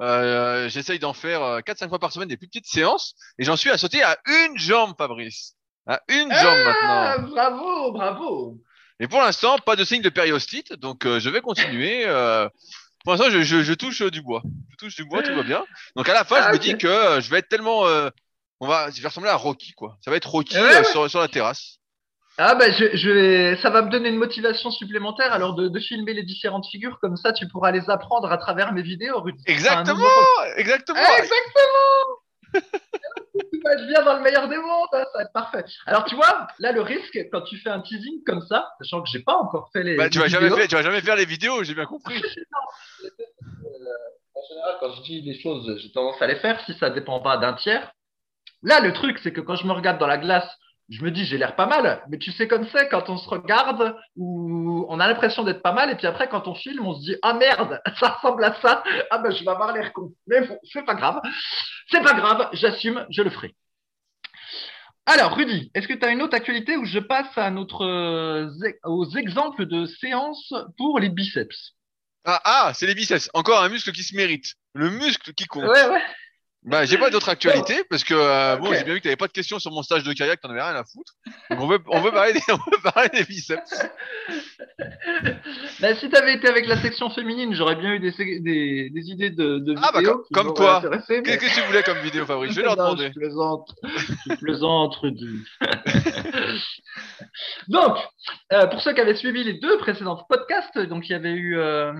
[0.00, 3.56] Euh, J'essaye d'en faire 4-5 euh, fois par semaine des plus petites séances et j'en
[3.56, 5.54] suis à sauter à une jambe, Fabrice.
[5.86, 7.28] À une jambe ah, maintenant.
[7.30, 8.58] Bravo, bravo.
[9.00, 12.04] Et pour l'instant, pas de signe de périostite, donc euh, je vais continuer.
[13.08, 14.42] Euh, pour l'instant, je, je, je, touche du bois.
[14.70, 15.64] Je touche du bois, tout va bien.
[15.96, 17.84] Donc à la fin, je ah, me dis que je vais être tellement,
[18.60, 19.96] on va, je vais ressembler à Rocky, quoi.
[20.04, 20.56] Ça va être Rocky
[20.92, 21.78] sur, sur la terrasse.
[22.40, 25.80] Ah bah je, je vais, ça va me donner une motivation supplémentaire alors de, de,
[25.80, 29.42] filmer les différentes figures comme ça tu pourras les apprendre à travers mes vidéos Rudy.
[29.46, 30.06] Exactement,
[30.56, 31.00] exactement.
[31.00, 32.27] exactement.
[32.52, 35.64] Tout va être bien dans le meilleur des mondes, hein, ça va être parfait.
[35.86, 39.08] Alors tu vois, là le risque quand tu fais un teasing comme ça, sachant que
[39.10, 39.96] j'ai pas encore fait les.
[39.96, 42.22] Bah, tu vas jamais faire, tu vas jamais faire les vidéos, j'ai bien compris.
[43.00, 43.94] Euh,
[44.34, 47.20] en général, quand je dis les choses, j'ai tendance à les faire si ça dépend
[47.20, 47.92] pas d'un tiers.
[48.62, 50.48] Là, le truc, c'est que quand je me regarde dans la glace,
[50.88, 53.28] je me dis j'ai l'air pas mal, mais tu sais comme c'est quand on se
[53.28, 56.94] regarde où on a l'impression d'être pas mal et puis après quand on filme on
[56.94, 58.82] se dit ah merde ça ressemble à ça.
[59.10, 60.14] Ah ben je vais avoir l'air con.
[60.26, 61.20] Mais bon c'est pas grave.
[61.90, 63.54] C'est pas grave j'assume je le ferai.
[65.04, 68.48] Alors Rudy est-ce que tu as une autre actualité où je passe à notre euh,
[68.84, 71.74] aux exemples de séances pour les biceps?
[72.24, 73.28] Ah ah c'est les biceps.
[73.34, 74.54] Encore un muscle qui se mérite.
[74.72, 75.64] Le muscle qui compte.
[75.64, 76.02] Ouais ouais
[76.64, 79.28] bah, j'ai pas d'autres actualités parce que euh, bon, j'ai bien vu que t'avais pas
[79.28, 81.12] de questions sur mon stage de kayak, t'en avais rien à foutre.
[81.50, 83.88] Donc on veut, on veut parler des, on veut parler des biceps.
[85.80, 89.30] bah, si t'avais été avec la section féminine, j'aurais bien eu des, des, des idées
[89.30, 90.24] de, de ah, vidéos.
[90.30, 91.38] Bah, comme, quoi Qu'est-ce mais...
[91.38, 92.52] que tu voulais comme vidéo, Fabrice?
[92.52, 93.08] Je vais leur demander.
[93.08, 93.74] Je plaisante,
[94.28, 95.44] je plaisante, Rudy.
[97.68, 97.96] donc,
[98.52, 101.56] euh, pour ceux qui avaient suivi les deux précédents podcasts, donc il y avait eu
[101.56, 101.92] euh,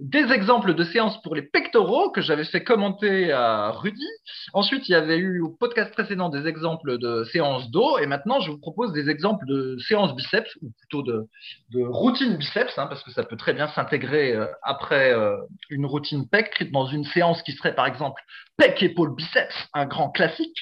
[0.00, 3.32] des exemples de séances pour les pectoraux que j'avais fait commenter
[3.72, 4.06] Rudy.
[4.52, 7.98] Ensuite, il y avait eu au podcast précédent des exemples de séances dos.
[7.98, 11.26] Et maintenant, je vous propose des exemples de séances biceps, ou plutôt de,
[11.74, 15.36] routine biceps, hein, parce que ça peut très bien s'intégrer euh, après euh,
[15.68, 18.22] une routine pec dans une séance qui serait par exemple
[18.56, 20.56] pec, épaule, biceps, un grand classique.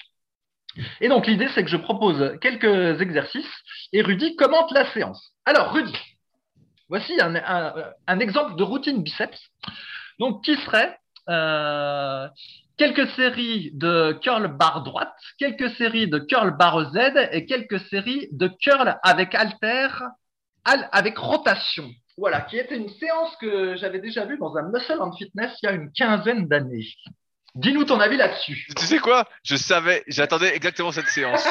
[1.00, 3.50] Et donc, l'idée, c'est que je propose quelques exercices
[3.92, 5.32] et Rudy commente la séance.
[5.44, 5.96] Alors, Rudy,
[6.88, 9.40] voici un exemple de routine biceps.
[10.18, 12.28] Donc, qui serait euh,
[12.78, 18.28] quelques séries de curl barre droite, quelques séries de curl barre Z et quelques séries
[18.32, 19.88] de curl avec alter,
[20.64, 21.90] avec rotation.
[22.16, 25.66] Voilà, qui était une séance que j'avais déjà vue dans un Muscle and Fitness il
[25.66, 26.86] y a une quinzaine d'années.
[27.58, 28.68] Dis-nous ton avis là-dessus.
[28.76, 29.28] Tu sais quoi?
[29.42, 31.44] Je savais, j'attendais exactement cette séance.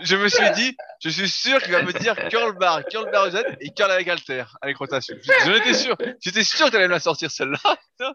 [0.00, 3.30] je me suis dit, je suis sûr qu'il va me dire curl bar, curl bar
[3.30, 5.14] Z et curl avec alter, avec rotation.
[5.44, 5.98] J'en étais sûr.
[6.22, 7.76] J'étais sûr qu'elle allait me la sortir celle-là.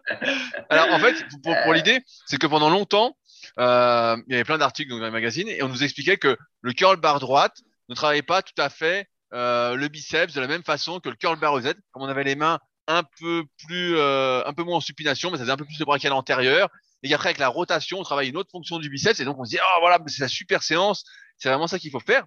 [0.70, 3.16] Alors en fait, pour, pour l'idée, c'est que pendant longtemps,
[3.60, 6.72] euh, il y avait plein d'articles dans les magazines et on nous expliquait que le
[6.72, 10.64] curl bar droite ne travaillait pas tout à fait euh, le biceps de la même
[10.64, 11.74] façon que le curl bar Z.
[11.92, 15.36] Comme on avait les mains un peu plus, euh, un peu moins en supination, mais
[15.36, 16.68] ça faisait un peu plus de braquet à l'intérieur.
[17.06, 19.20] Et après, avec la rotation, on travaille une autre fonction du biceps.
[19.20, 21.04] Et donc, on se dit, oh voilà, c'est la super séance.
[21.38, 22.24] C'est vraiment ça qu'il faut faire.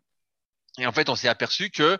[0.77, 1.97] Et en fait, on s'est aperçu que,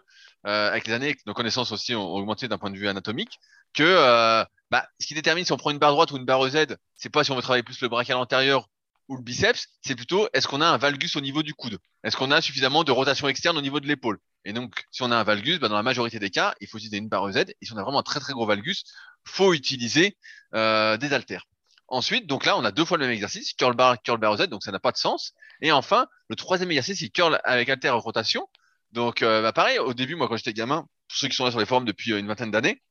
[0.47, 3.39] euh, avec les années, nos connaissances aussi ont augmenté d'un point de vue anatomique,
[3.73, 6.47] que euh, bah, ce qui détermine si on prend une barre droite ou une barre
[6.49, 8.69] Z, c'est pas si on veut travailler plus le brachial antérieur
[9.09, 11.79] ou le biceps, c'est plutôt est-ce qu'on a un valgus au niveau du coude?
[12.03, 14.19] Est-ce qu'on a suffisamment de rotation externe au niveau de l'épaule?
[14.45, 16.77] Et donc, si on a un valgus, bah, dans la majorité des cas, il faut
[16.77, 17.37] utiliser une barre Z.
[17.37, 18.83] Et si on a vraiment un très très gros valgus,
[19.25, 20.15] faut utiliser
[20.53, 21.45] euh, des haltères.
[21.91, 24.47] Ensuite, donc là, on a deux fois le même exercice, curl bar, curl bar Z,
[24.47, 25.33] donc ça n'a pas de sens.
[25.61, 28.47] Et enfin, le troisième exercice, c'est curl avec alter rotation.
[28.91, 31.51] Donc, euh, bah pareil, au début, moi, quand j'étais gamin, pour ceux qui sont là
[31.51, 32.81] sur les forums depuis euh, une vingtaine d'années,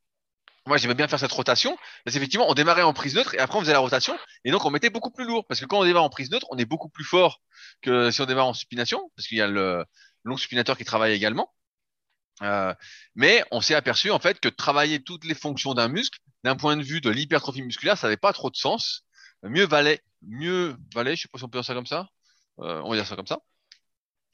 [0.66, 1.76] moi, j'aimais bien faire cette rotation.
[2.04, 4.16] Parce qu'effectivement, on démarrait en prise neutre et après, on faisait la rotation.
[4.44, 5.46] Et donc, on mettait beaucoup plus lourd.
[5.46, 7.40] Parce que quand on démarre en prise neutre, on est beaucoup plus fort
[7.82, 9.10] que si on démarre en supination.
[9.16, 9.84] Parce qu'il y a le
[10.24, 11.50] long supinateur qui travaille également.
[12.42, 12.74] Euh,
[13.14, 16.76] mais on s'est aperçu, en fait, que travailler toutes les fonctions d'un muscle, d'un point
[16.76, 19.04] de vue de l'hypertrophie musculaire, ça n'avait pas trop de sens.
[19.42, 22.08] Mieux valait, mieux valait, je sais pas si on peut dire ça comme ça.
[22.60, 23.40] Euh, on va dire ça comme ça.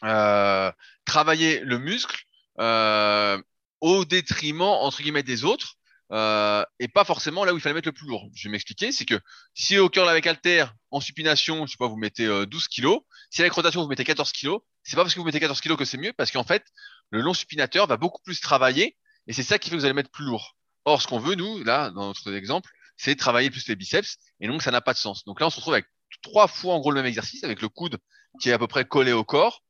[0.05, 0.71] Euh,
[1.07, 2.25] travailler le muscle
[2.61, 3.41] euh,
[3.81, 5.77] au détriment entre guillemets des autres
[6.13, 8.29] euh, et pas forcément là où il fallait mettre le plus lourd.
[8.35, 9.19] Je vais m'expliquer, c'est que
[9.55, 12.99] si au curl avec alter en supination, je sais pas, vous mettez 12 kg,
[13.31, 15.77] si avec rotation vous mettez 14 kg, c'est pas parce que vous mettez 14 kg
[15.77, 16.65] que c'est mieux, parce qu'en fait
[17.11, 19.95] le long supinateur va beaucoup plus travailler et c'est ça qui fait que vous allez
[19.95, 20.57] mettre plus lourd.
[20.85, 24.47] Or, ce qu'on veut, nous, là, dans notre exemple, c'est travailler plus les biceps, et
[24.47, 25.25] donc ça n'a pas de sens.
[25.25, 25.87] Donc là, on se retrouve avec
[26.23, 27.99] trois fois en gros le même exercice, avec le coude
[28.41, 29.63] qui est à peu près collé au corps,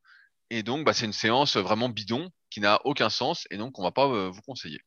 [0.51, 3.83] et donc bah, c'est une séance vraiment bidon qui n'a aucun sens, et donc on
[3.83, 4.81] va pas euh, vous conseiller.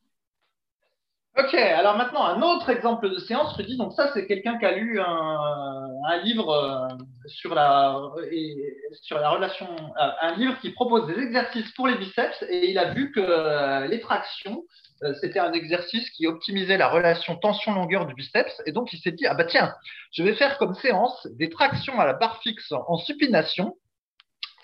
[1.36, 3.76] Ok, alors maintenant un autre exemple de séance, Rudy.
[3.76, 6.88] Donc ça, c'est quelqu'un qui a lu un, un livre euh,
[7.26, 7.96] sur la
[9.02, 12.78] sur la relation, euh, un livre qui propose des exercices pour les biceps et il
[12.78, 14.64] a vu que euh, les tractions
[15.20, 19.28] c'était un exercice qui optimisait la relation tension-longueur du biceps et donc il s'est dit
[19.28, 19.72] ah bah tiens,
[20.10, 23.76] je vais faire comme séance des tractions à la barre fixe en supination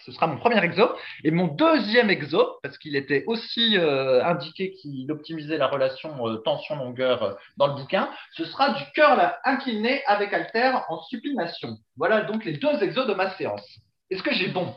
[0.05, 0.95] ce sera mon premier exo.
[1.25, 6.37] Et mon deuxième exo, parce qu'il était aussi euh, indiqué qu'il optimisait la relation euh,
[6.39, 11.79] tension-longueur euh, dans le bouquin, ce sera du curl incliné avec halter en supination.
[11.97, 13.67] Voilà donc les deux exos de ma séance.
[14.11, 14.75] Est-ce que j'ai bon?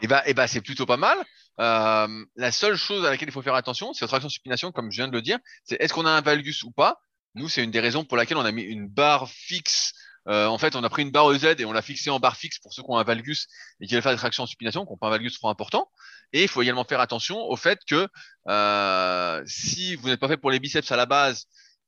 [0.00, 1.18] Eh ben, eh ben c'est plutôt pas mal.
[1.58, 4.96] la seule chose à laquelle il faut faire attention, c'est la traction supination, comme je
[4.96, 6.98] viens de le dire, c'est est-ce qu'on a un valgus ou pas?
[7.34, 9.94] Nous, c'est une des raisons pour laquelle on a mis une barre fixe
[10.28, 12.36] euh, en fait, on a pris une barre EZ et on l'a fixée en barre
[12.36, 13.48] fixe pour ceux qui ont un valgus
[13.80, 15.90] et qui veulent faire des tractions en supination, qui n'ont pas un valgus trop important.
[16.32, 18.08] Et il faut également faire attention au fait que
[18.48, 21.46] euh, si vous n'êtes pas fait pour les biceps à la base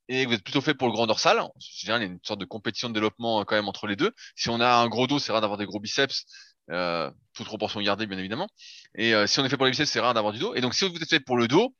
[0.08, 1.42] et vous êtes plutôt fait pour le grand dorsal,
[1.82, 4.12] il y a une sorte de compétition de développement euh, quand même entre les deux.
[4.36, 6.24] Si on a un gros dos, c'est rare d'avoir des gros biceps,
[6.70, 8.48] euh, toute proportion gardée bien évidemment.
[8.96, 10.54] Et euh, si on est fait pour les biceps, c'est rare d'avoir du dos.
[10.54, 11.74] Et donc si vous êtes fait pour le dos,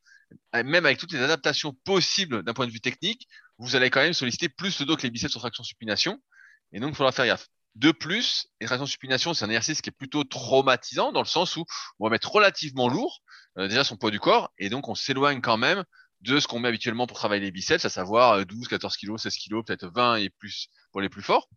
[0.53, 3.27] même avec toutes les adaptations possibles d'un point de vue technique,
[3.59, 6.19] vous allez quand même solliciter plus le dos que les biceps en traction supination.
[6.75, 7.47] Et donc, il faudra faire gaffe.
[7.75, 11.55] De plus, les tractions supination, c'est un exercice qui est plutôt traumatisant dans le sens
[11.55, 11.65] où
[11.99, 13.21] on va mettre relativement lourd
[13.57, 15.83] euh, déjà son poids du corps et donc on s'éloigne quand même
[16.21, 19.37] de ce qu'on met habituellement pour travailler les biceps, à savoir 12, 14 kg, 16
[19.37, 21.49] kg, peut-être 20 et plus pour les plus forts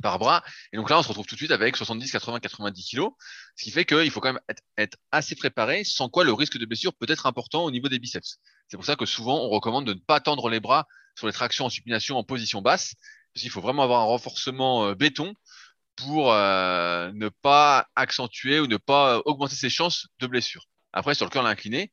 [0.00, 0.42] par bras.
[0.72, 3.08] Et donc là, on se retrouve tout de suite avec 70, 80, 90 kg,
[3.56, 6.56] ce qui fait qu'il faut quand même être, être, assez préparé, sans quoi le risque
[6.56, 8.38] de blessure peut être important au niveau des biceps.
[8.68, 11.32] C'est pour ça que souvent, on recommande de ne pas tendre les bras sur les
[11.32, 12.94] tractions en supination en position basse,
[13.32, 15.34] parce qu'il faut vraiment avoir un renforcement euh, béton
[15.96, 20.66] pour euh, ne pas accentuer ou ne pas euh, augmenter ses chances de blessure.
[20.92, 21.92] Après, sur le curl incliné,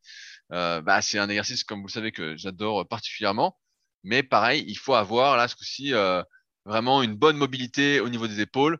[0.51, 3.57] euh, bah, c'est un exercice, comme vous le savez, que j'adore particulièrement.
[4.03, 5.93] Mais pareil, il faut avoir là ce coup-ci
[6.65, 8.77] vraiment une bonne mobilité au niveau des épaules,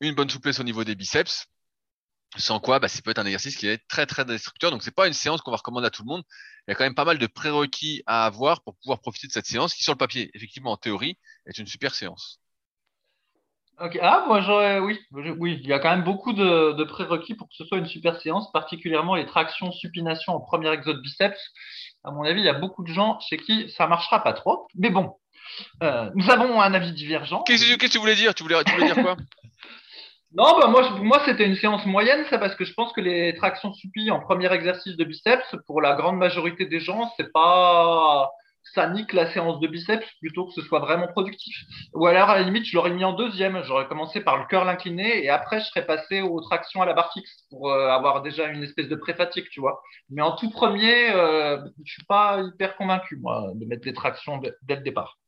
[0.00, 1.46] une bonne souplesse au niveau des biceps.
[2.36, 4.70] Sans quoi, bah, ça peut être un exercice qui est très très destructeur.
[4.70, 6.22] Donc, c'est pas une séance qu'on va recommander à tout le monde.
[6.66, 9.32] Il y a quand même pas mal de prérequis à avoir pour pouvoir profiter de
[9.32, 12.40] cette séance, qui sur le papier, effectivement, en théorie, est une super séance.
[13.80, 13.98] Ok.
[14.00, 17.48] Ah, moi j'aurais, oui, oui, il y a quand même beaucoup de, de, prérequis pour
[17.48, 21.40] que ce soit une super séance, particulièrement les tractions supination en premier exode biceps.
[22.04, 24.68] À mon avis, il y a beaucoup de gens chez qui ça marchera pas trop.
[24.76, 25.16] Mais bon,
[25.82, 27.42] euh, nous avons un avis divergent.
[27.42, 28.34] Qu'est-ce que tu voulais dire?
[28.34, 29.16] Tu voulais, tu voulais dire quoi?
[30.34, 33.34] Non, bah moi, moi c'était une séance moyenne, ça, parce que je pense que les
[33.34, 38.30] tractions supi en premier exercice de biceps, pour la grande majorité des gens, c'est pas
[38.74, 41.54] ça nique la séance de biceps plutôt que ce soit vraiment productif.
[41.94, 43.62] Ou alors, à la limite, je l'aurais mis en deuxième.
[43.64, 46.94] J'aurais commencé par le curl incliné et après, je serais passé aux tractions à la
[46.94, 49.82] barre fixe pour euh, avoir déjà une espèce de pré-fatigue, tu vois.
[50.10, 54.38] Mais en tout premier, euh, je suis pas hyper convaincu, moi, de mettre des tractions
[54.38, 55.18] dès le départ.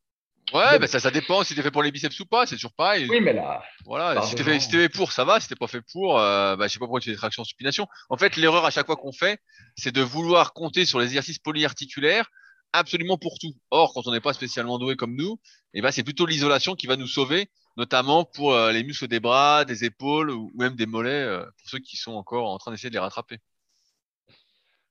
[0.52, 2.74] Ouais, bah ça, ça dépend si t'es fait pour les biceps ou pas, c'est toujours
[2.74, 3.06] pareil.
[3.08, 3.62] Oui, mais là.
[3.86, 5.40] Voilà, si t'es fait, si fait, pour, ça va.
[5.40, 7.42] Si t'es pas fait pour, euh, bah, je sais pas pourquoi tu fais des tractions
[7.42, 7.88] en supination.
[8.10, 9.40] En fait, l'erreur à chaque fois qu'on fait,
[9.76, 12.28] c'est de vouloir compter sur les exercices polyarticulaires
[12.74, 13.54] absolument pour tout.
[13.70, 15.38] Or, quand on n'est pas spécialement doué comme nous,
[15.72, 19.20] eh ben, c'est plutôt l'isolation qui va nous sauver, notamment pour euh, les muscles des
[19.20, 22.70] bras, des épaules ou même des mollets, euh, pour ceux qui sont encore en train
[22.70, 23.38] d'essayer de les rattraper.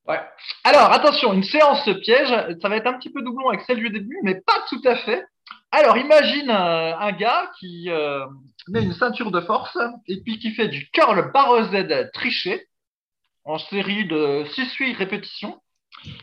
[0.07, 0.19] Ouais.
[0.63, 2.29] Alors, attention, une séance piège,
[2.61, 4.95] ça va être un petit peu doublon avec celle du début, mais pas tout à
[4.95, 5.23] fait.
[5.75, 8.23] Alors, imagine un, gars qui euh,
[8.67, 9.75] met une ceinture de force
[10.07, 12.67] et puis qui fait du curl barre Z triché
[13.43, 15.59] en série de 6-8 répétitions.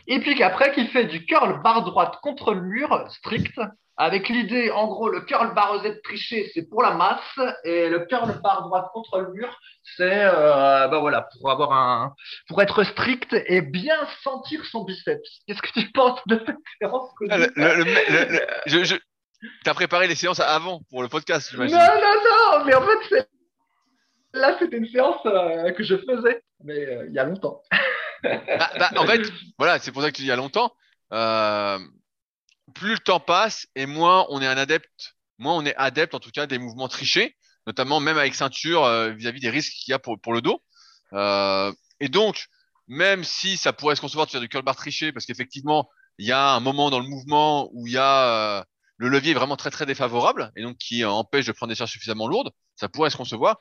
[0.07, 3.59] Et puis qu'après, qui fait du curl barre droite contre le mur strict
[3.97, 8.05] avec l'idée, en gros, le curl barre Z triché, c'est pour la masse, et le
[8.05, 9.59] curl barre droite contre le mur,
[9.97, 12.15] c'est euh, bah voilà, pour avoir un,
[12.47, 15.41] pour être strict et bien sentir son biceps.
[15.45, 19.10] Qu'est-ce que tu penses de cette séance ah, le,
[19.63, 21.75] T'as préparé les séances avant pour le podcast, j'imagine.
[21.75, 23.27] Non, non, non, mais en fait,
[24.33, 27.61] là, c'était une séance euh, que je faisais, mais euh, il y a longtemps.
[28.23, 29.21] bah, bah, en fait,
[29.57, 30.73] voilà, c'est pour ça que tu dis il y a longtemps.
[31.13, 31.79] Euh,
[32.75, 36.19] plus le temps passe et moins on est un adepte, moins on est adepte en
[36.19, 37.35] tout cas des mouvements trichés,
[37.67, 40.61] notamment même avec ceinture vis-à-vis des risques qu'il y a pour, pour le dos.
[41.99, 42.45] et donc,
[42.87, 46.25] même si ça pourrait se concevoir de faire du curl bar triché, parce qu'effectivement, il
[46.27, 48.65] y a un moment dans le mouvement où il y a
[49.01, 51.91] le levier est vraiment très très défavorable et donc qui empêche de prendre des charges
[51.91, 53.57] suffisamment lourdes, ça pourrait se concevoir.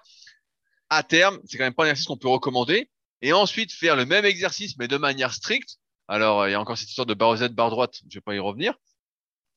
[0.91, 2.91] À terme, c'est quand même pas un exercice qu'on peut recommander.
[3.23, 5.79] Et ensuite faire le même exercice mais de manière stricte.
[6.09, 8.35] Alors il y a encore cette histoire de barre Z, barre droite, je vais pas
[8.35, 8.75] y revenir.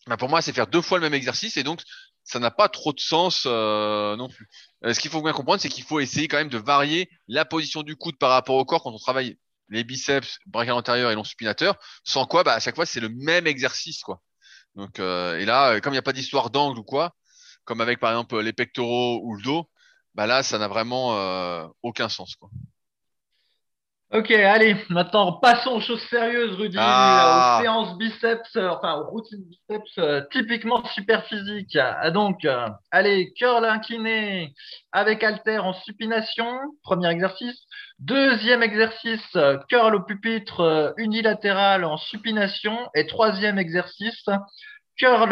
[0.07, 1.81] Mais pour moi, c'est faire deux fois le même exercice et donc
[2.23, 4.47] ça n'a pas trop de sens euh, non plus.
[4.85, 7.43] Euh, ce qu'il faut bien comprendre, c'est qu'il faut essayer quand même de varier la
[7.43, 11.15] position du coude par rapport au corps quand on travaille les biceps, brachial antérieur et
[11.15, 11.77] long supinateur.
[12.05, 14.21] Sans quoi, bah, à chaque fois, c'est le même exercice, quoi.
[14.75, 17.15] Donc, euh, et là, comme il n'y a pas d'histoire d'angle ou quoi,
[17.65, 19.69] comme avec par exemple les pectoraux ou le dos,
[20.15, 22.35] bah là, ça n'a vraiment euh, aucun sens.
[22.35, 22.49] Quoi.
[24.13, 27.57] Ok, allez, maintenant passons aux choses sérieuses, Rudy, ah.
[27.57, 31.75] aux séances biceps, euh, enfin aux routines biceps euh, typiquement super physiques.
[31.77, 34.53] Ah, donc, euh, allez, curl incliné
[34.91, 36.45] avec halter en supination,
[36.83, 37.59] premier exercice.
[37.97, 39.35] Deuxième exercice,
[39.67, 42.77] curl au pupitre unilatéral en supination.
[42.93, 44.25] Et troisième exercice,
[44.95, 45.31] curl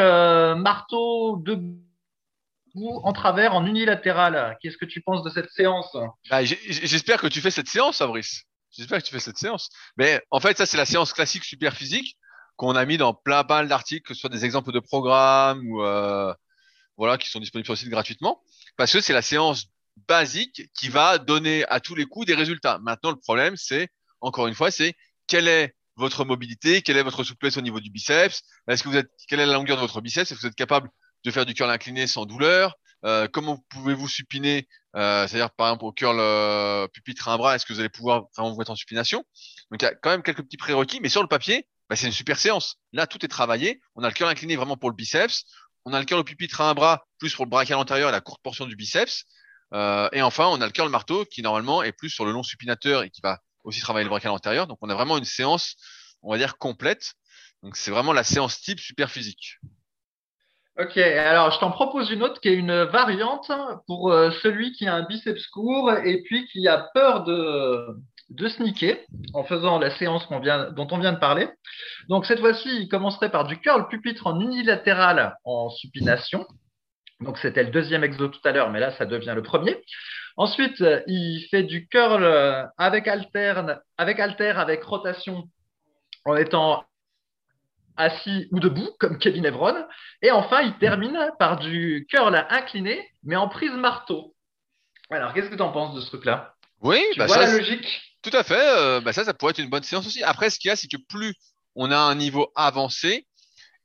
[0.56, 1.78] marteau debout
[3.04, 4.58] en travers en unilatéral.
[4.60, 5.96] Qu'est-ce que tu penses de cette séance?
[6.32, 8.48] Bah, J'espère que tu fais cette séance, Fabrice.
[8.72, 9.70] J'espère que tu fais cette séance.
[9.98, 12.18] Mais en fait, ça, c'est la séance classique super physique
[12.56, 15.84] qu'on a mis dans plein, plein d'articles, que ce soit des exemples de programmes ou,
[15.84, 16.34] euh,
[16.98, 18.44] voilà, qui sont disponibles sur le site gratuitement,
[18.78, 19.66] parce que c'est la séance
[20.08, 22.80] basique qui va donner à tous les coups des résultats.
[22.80, 23.90] Maintenant, le problème, c'est,
[24.22, 24.96] encore une fois, c'est
[25.28, 28.98] quelle est votre mobilité, quelle est votre souplesse au niveau du biceps, est-ce que vous
[28.98, 30.90] êtes, quelle est la longueur de votre biceps, est-ce que vous êtes capable
[31.24, 32.76] de faire du curl incliné sans douleur,
[33.06, 37.56] euh, comment pouvez-vous supiner, euh, c'est-à-dire par exemple au curl euh, pupitre à un bras,
[37.56, 39.24] est-ce que vous allez pouvoir vraiment vous mettre en supination?
[39.72, 42.08] Donc il y a quand même quelques petits prérequis, mais sur le papier, bah, c'est
[42.08, 42.78] une super séance.
[42.94, 43.82] Là, tout est travaillé.
[43.96, 45.44] On a le curl incliné vraiment pour le biceps,
[45.86, 48.12] on a le curl au pupitre à un bras plus pour le brachial antérieur et
[48.12, 49.26] la courte portion du biceps,
[49.74, 52.44] euh, et enfin on a le curl marteau qui normalement est plus sur le long
[52.44, 54.68] supinateur et qui va aussi travailler le brachial antérieur.
[54.68, 55.76] Donc on a vraiment une séance,
[56.22, 57.14] on va dire complète.
[57.64, 59.60] Donc c'est vraiment la séance type super physique.
[60.82, 63.52] Ok, alors je t'en propose une autre qui est une variante
[63.86, 67.86] pour euh, celui qui a un biceps court et puis qui a peur de,
[68.32, 68.98] de sneaker
[69.36, 71.50] en faisant la séance dont on vient de parler.
[72.10, 76.48] Donc cette fois-ci, il commencerait par du curl pupitre en unilatéral en supination.
[77.20, 79.78] Donc c'était le deuxième exo tout à l'heure, mais là ça devient le premier.
[80.36, 82.26] Ensuite, il fait du curl
[82.80, 85.44] avec alterne, avec alter, avec rotation
[86.26, 86.86] en étant
[88.02, 89.76] assis ou debout, comme Kevin Evron.
[90.22, 94.36] Et enfin, il termine par du curl incliné, mais en prise marteau.
[95.10, 96.56] Alors, qu'est-ce que tu en penses de ce truc-là?
[96.82, 98.02] Oui, tu bah vois ça, la logique?
[98.22, 98.60] Tout à fait.
[98.60, 100.24] euh, bah ça, ça pourrait être une bonne séance aussi.
[100.24, 101.34] Après, ce qu'il y a, c'est que plus
[101.76, 103.28] on a un niveau avancé,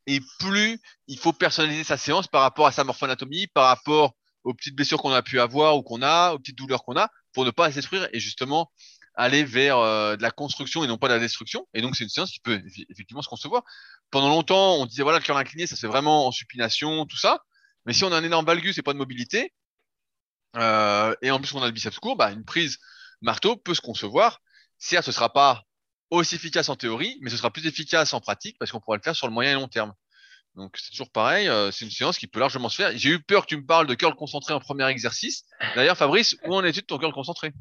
[0.06, 4.14] et plus il faut personnaliser sa séance par rapport à sa morphoanatomie, par rapport
[4.44, 7.08] aux petites blessures qu'on a pu avoir ou qu'on a, aux petites douleurs qu'on a,
[7.32, 8.70] pour ne pas se détruire et justement
[9.16, 11.66] aller vers euh, de la construction et non pas de la destruction.
[11.74, 13.62] Et donc, c'est une séance qui peut eff- effectivement se concevoir.
[14.10, 17.16] Pendant longtemps, on disait voilà, le cœur incliné, ça se fait vraiment en supination, tout
[17.18, 17.40] ça.
[17.86, 19.52] Mais si on a un énorme valgus et pas de mobilité,
[20.56, 22.78] euh, et en plus on a le biceps court, bah, une prise
[23.20, 24.40] marteau peut se concevoir.
[24.78, 25.62] Certes, ce sera pas
[26.10, 29.02] aussi efficace en théorie, mais ce sera plus efficace en pratique parce qu'on pourra le
[29.02, 29.92] faire sur le moyen et long terme.
[30.56, 32.90] Donc c'est toujours pareil, euh, c'est une séance qui peut largement se faire.
[32.96, 35.44] J'ai eu peur que tu me parles de curl concentré en premier exercice.
[35.74, 37.52] D'ailleurs, Fabrice, où en es-tu de ton curl concentré?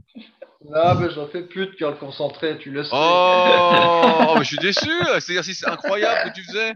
[0.69, 2.89] Non, mais j'en fais plus de curl concentré, tu le sais.
[2.93, 4.89] Oh, oh, mais je suis déçu,
[5.19, 6.73] cet exercice incroyable que tu faisais.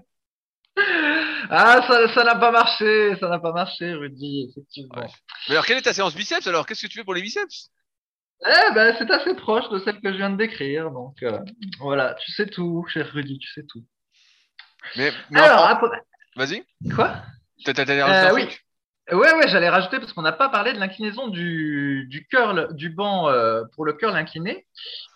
[1.49, 4.95] Ah, ça n'a pas marché, ça n'a pas marché, Rudy, effectivement.
[5.01, 5.07] Ouais.
[5.47, 6.65] Mais alors, quelle est ta séance biceps alors?
[6.65, 7.71] Qu'est-ce que tu fais pour les biceps?
[8.45, 11.39] Eh ben, c'est assez proche de celle que je viens de décrire, donc euh,
[11.79, 13.83] voilà, tu sais tout, cher Rudy, tu sais tout.
[14.95, 15.87] Mais, mais Alors, après-
[16.39, 16.63] vas-y.
[16.95, 17.17] quoi?
[18.31, 18.47] Euh, oui.
[19.11, 22.89] Ouais, ouais, j'allais rajouter parce qu'on n'a pas parlé de l'inclinaison du, du curl, du
[22.89, 24.65] banc euh, pour le curl incliné.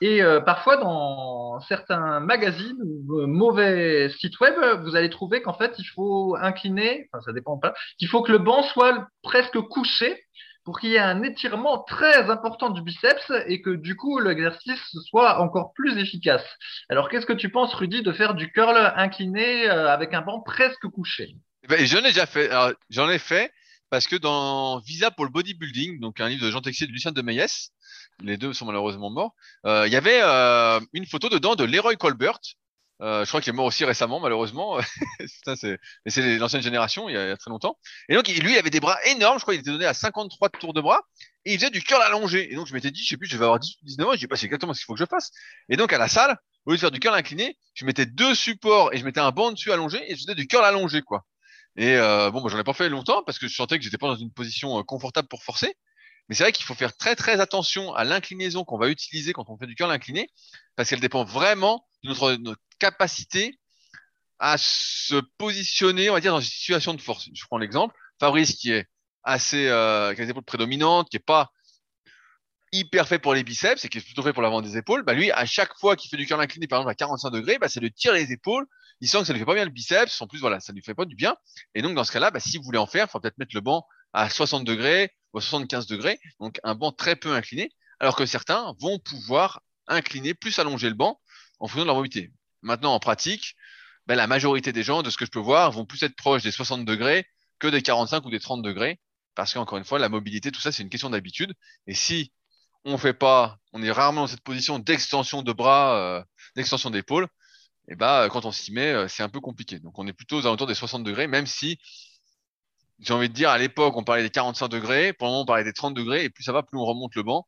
[0.01, 5.75] Et euh, parfois, dans certains magazines ou mauvais sites web, vous allez trouver qu'en fait,
[5.77, 10.23] il faut incliner, enfin, ça dépend pas, qu'il faut que le banc soit presque couché
[10.63, 14.95] pour qu'il y ait un étirement très important du biceps et que du coup, l'exercice
[15.05, 16.45] soit encore plus efficace.
[16.89, 20.41] Alors, qu'est-ce que tu penses, Rudy, de faire du curl incliné euh, avec un banc
[20.41, 21.35] presque couché?
[21.67, 22.49] Ben, j'en ai déjà fait.
[22.89, 23.51] J'en ai fait
[23.89, 26.93] parce que dans Visa pour le bodybuilding, donc un livre de Jean Texier et de
[26.93, 27.21] Lucien de
[28.21, 29.35] les deux sont malheureusement morts,
[29.65, 32.39] euh, il y avait euh, une photo dedans de Leroy Colbert.
[33.03, 34.79] Euh, je crois qu'il est mort aussi récemment, malheureusement.
[35.55, 37.77] C'est mais c'est l'ancienne génération, il y, a, très longtemps.
[38.07, 39.39] Et donc, lui, il avait des bras énormes.
[39.39, 41.01] Je crois qu'il était donné à 53 tours de bras.
[41.43, 42.51] Et il faisait du curl allongé.
[42.51, 44.11] Et donc, je m'étais dit, je sais plus, je vais avoir 18 19 ans.
[44.13, 45.31] Je dis, pas, c'est exactement ce qu'il faut que je fasse.
[45.67, 48.35] Et donc, à la salle, au lieu de faire du curl incliné, je mettais deux
[48.35, 51.25] supports et je mettais un banc dessus allongé et je faisais du curl allongé, quoi.
[51.75, 53.97] Et euh, bon, bah, j'en ai pas fait longtemps parce que je sentais que j'étais
[53.97, 55.75] pas dans une position euh, confortable pour forcer.
[56.29, 59.49] Mais c'est vrai qu'il faut faire très très attention à l'inclinaison qu'on va utiliser quand
[59.49, 60.29] on fait du curl incliné
[60.77, 62.37] parce qu'elle dépend vraiment notre,
[62.79, 63.59] capacité
[64.39, 67.29] à se positionner, on va dire, dans une situation de force.
[67.33, 67.95] Je prends l'exemple.
[68.19, 68.87] Fabrice qui est
[69.23, 71.51] assez, euh, qui a des épaules prédominantes, qui est pas
[72.73, 75.13] hyper fait pour les biceps et qui est plutôt fait pour l'avant des épaules, bah
[75.13, 77.69] lui, à chaque fois qu'il fait du curl incliné, par exemple à 45 degrés, bah
[77.69, 78.65] c'est de tirer les épaules.
[78.99, 80.21] Il sent que ça lui fait pas bien le biceps.
[80.21, 81.35] En plus, voilà, ça lui fait pas du bien.
[81.75, 83.55] Et donc, dans ce cas-là, bah, si vous voulez en faire, il faut peut-être mettre
[83.55, 86.19] le banc à 60 degrés ou à 75 degrés.
[86.39, 87.69] Donc, un banc très peu incliné.
[87.99, 91.19] Alors que certains vont pouvoir incliner, plus allonger le banc
[91.59, 92.31] en fonction de leur mobilité.
[92.61, 93.55] Maintenant, en pratique,
[94.07, 96.43] bah, la majorité des gens, de ce que je peux voir, vont plus être proches
[96.43, 97.25] des 60 degrés
[97.59, 98.99] que des 45 ou des 30 degrés.
[99.35, 101.53] Parce qu'encore une fois, la mobilité, tout ça, c'est une question d'habitude.
[101.87, 102.31] Et si
[102.85, 106.23] on fait pas, on est rarement dans cette position d'extension de bras, euh,
[106.55, 107.27] d'extension d'épaule,
[107.87, 109.79] et bah quand on s'y met, euh, c'est un peu compliqué.
[109.79, 111.79] Donc on est plutôt aux alentours des 60 degrés, même si
[112.99, 115.73] j'ai envie de dire à l'époque on parlait des 45 degrés, moment on parlait des
[115.73, 117.47] 30 degrés, et plus ça va, plus on remonte le banc.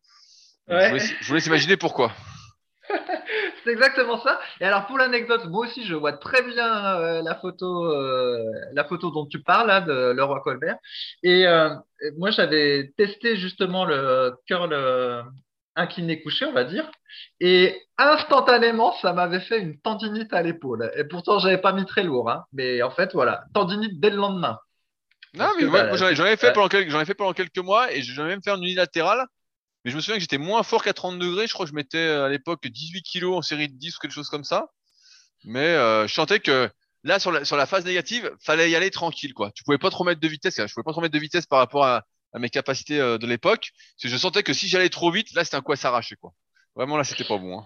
[0.68, 0.86] Ouais.
[0.86, 2.14] Je, vous laisse, je vous laisse imaginer pourquoi.
[3.66, 4.40] C'est exactement ça.
[4.62, 8.40] Et alors pour l'anecdote, moi aussi je vois très bien euh, la photo, euh,
[8.74, 10.78] la photo dont tu parles là, de Leroy Colbert.
[11.24, 11.70] Et euh,
[12.18, 14.74] moi j'avais testé justement le curl
[15.76, 16.90] incliné couché, on va dire.
[17.40, 20.92] Et instantanément, ça m'avait fait une tendinite à l'épaule.
[20.96, 22.46] Et pourtant j'avais pas mis très lourd, hein.
[22.54, 24.60] Mais en fait voilà, tendinite dès le lendemain.
[25.34, 28.02] Non, Parce mais j'en ai- fait pendant quelques, j'en ai fait pendant quelques mois et
[28.02, 29.26] j'ai même fait un unilatéral.
[29.86, 31.46] Mais je me souviens que j'étais moins fort qu'à 30 degrés.
[31.48, 34.00] Je crois que je mettais euh, à l'époque 18 kilos en série de 10 ou
[34.00, 34.72] quelque chose comme ça.
[35.44, 36.72] Mais euh, je sentais que
[37.04, 39.52] là, sur la, phase négative, fallait y aller tranquille, quoi.
[39.52, 40.56] Tu pouvais pas trop mettre de vitesse.
[40.56, 42.04] Je pouvais pas trop mettre de vitesse par rapport à,
[42.38, 43.72] mes capacités euh, de l'époque.
[44.02, 46.34] Parce je sentais que si j'allais trop vite, là, c'était un coup à s'arracher, quoi.
[46.76, 47.60] Vraiment, là, c'était pas bon.
[47.60, 47.66] hein.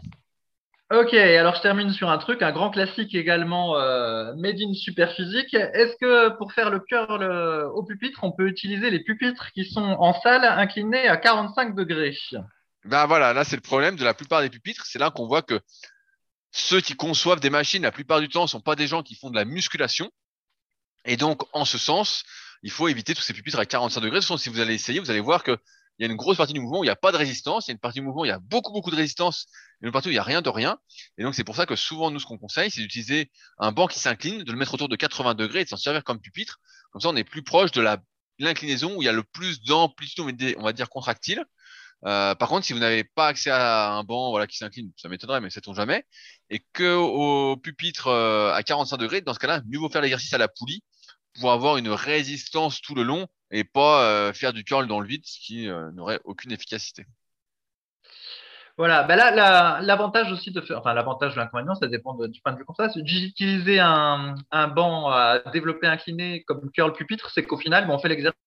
[0.92, 5.54] Ok, alors je termine sur un truc, un grand classique également, euh, Made in Superphysique.
[5.54, 9.66] Est-ce que pour faire le curl euh, au pupitre, on peut utiliser les pupitres qui
[9.66, 12.18] sont en salle inclinés à 45 degrés?
[12.86, 14.84] Ben voilà, là c'est le problème de la plupart des pupitres.
[14.88, 15.60] C'est là qu'on voit que
[16.52, 19.30] ceux qui conçoivent des machines, la plupart du temps, sont pas des gens qui font
[19.30, 20.10] de la musculation.
[21.06, 22.24] Et donc, en ce sens,
[22.64, 24.18] il faut éviter tous ces pupitres à 45 degrés.
[24.18, 25.56] De toute façon, si vous allez essayer, vous allez voir que
[26.00, 27.68] il y a une grosse partie du mouvement où il n'y a pas de résistance.
[27.68, 29.48] Il y a une partie du mouvement où il y a beaucoup, beaucoup de résistance.
[29.84, 30.78] Et une partie où il n'y a rien de rien.
[31.18, 33.88] Et donc, c'est pour ça que souvent, nous, ce qu'on conseille, c'est d'utiliser un banc
[33.88, 36.60] qui s'incline, de le mettre autour de 80 degrés et de s'en servir comme pupitre.
[36.92, 37.86] Comme ça, on est plus proche de
[38.40, 41.44] l'inclinaison où il y a le plus d'amplitude, on va dire- on va dire, contractile.
[42.06, 45.10] Euh, par contre, si vous n'avez pas accès à un banc voilà, qui s'incline, ça
[45.10, 46.06] m'étonnerait, mais sait-on jamais,
[46.50, 50.34] et que au pupitre euh, à 45 degrés, dans ce cas-là, mieux vaut faire l'exercice
[50.34, 50.82] à la poulie
[51.40, 55.08] pour avoir une résistance tout le long et pas euh, faire du curl dans le
[55.08, 57.06] vide, ce qui euh, n'aurait aucune efficacité.
[58.78, 62.42] Voilà, ben là, la- l'avantage aussi de faire, enfin l'avantage de l'inconvénient, ça dépend du
[62.42, 66.94] point de vue comme ça, c'est d'utiliser un, un banc à développer incliné comme curl
[66.94, 68.40] pupitre, c'est qu'au final, ben, on fait l'exercice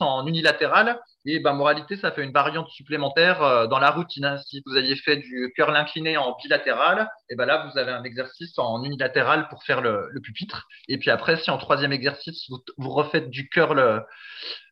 [0.00, 4.24] en unilatéral et ben moralité, ça fait une variante supplémentaire euh, dans la routine.
[4.24, 4.38] hein.
[4.46, 8.02] Si vous aviez fait du curl incliné en bilatéral, et ben là, vous avez un
[8.02, 10.66] exercice en unilatéral pour faire le, pupitre.
[10.88, 14.04] Et puis après, si en troisième exercice, vous, refaites du curl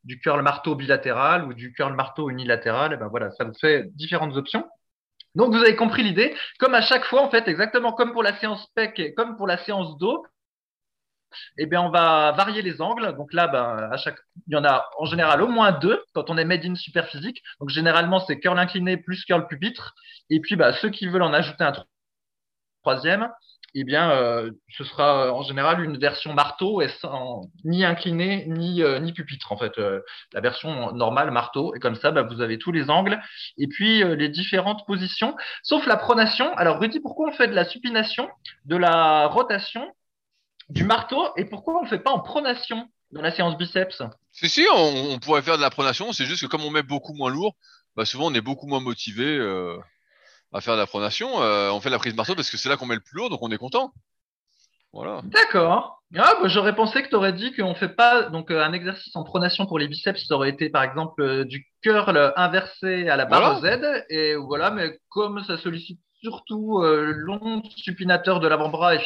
[0.04, 3.84] du curl marteau bilatéral ou du curl marteau unilatéral, et ben voilà, ça vous fait
[3.94, 4.64] différentes options.
[5.34, 6.34] Donc vous avez compris l'idée.
[6.58, 9.46] Comme à chaque fois, en fait, exactement comme pour la séance pec et comme pour
[9.46, 10.24] la séance dos,
[11.58, 13.16] eh bien, on va varier les angles.
[13.16, 16.30] Donc là, ben, à chaque, il y en a en général au moins deux quand
[16.30, 17.42] on est made in superphysique.
[17.60, 19.94] Donc généralement, c'est curl incliné plus curl pupitre.
[20.30, 21.84] Et puis, bah, ceux qui veulent en ajouter un tro-
[22.82, 23.28] troisième,
[23.74, 28.46] eh bien, euh, ce sera euh, en général une version marteau et sans ni incliné
[28.48, 29.72] ni euh, pupitre en fait.
[30.32, 33.20] La version normale marteau et comme ça, bah, vous avez tous les angles
[33.58, 36.52] et puis les différentes positions, sauf la pronation.
[36.56, 38.28] Alors Rudy, pourquoi on fait de la supination,
[38.64, 39.86] de la rotation,
[40.70, 44.02] du marteau et pourquoi on ne fait pas en pronation dans la séance biceps?
[44.32, 46.82] Si, si, on, on pourrait faire de la pronation, c'est juste que comme on met
[46.82, 47.56] beaucoup moins lourd,
[47.96, 49.76] bah souvent on est beaucoup moins motivé euh,
[50.52, 51.42] à faire de la pronation.
[51.42, 53.16] Euh, on fait de la prise marteau parce que c'est là qu'on met le plus
[53.16, 53.92] lourd, donc on est content.
[54.92, 55.20] Voilà.
[55.24, 56.02] D'accord.
[56.16, 59.14] Ah, bah, j'aurais pensé que tu aurais dit qu'on fait pas donc euh, un exercice
[59.14, 63.24] en pronation pour les biceps, ça aurait été par exemple du curl inversé à la
[63.24, 69.00] barre Z et voilà, mais comme ça sollicite surtout long supinateur de l'avant-bras et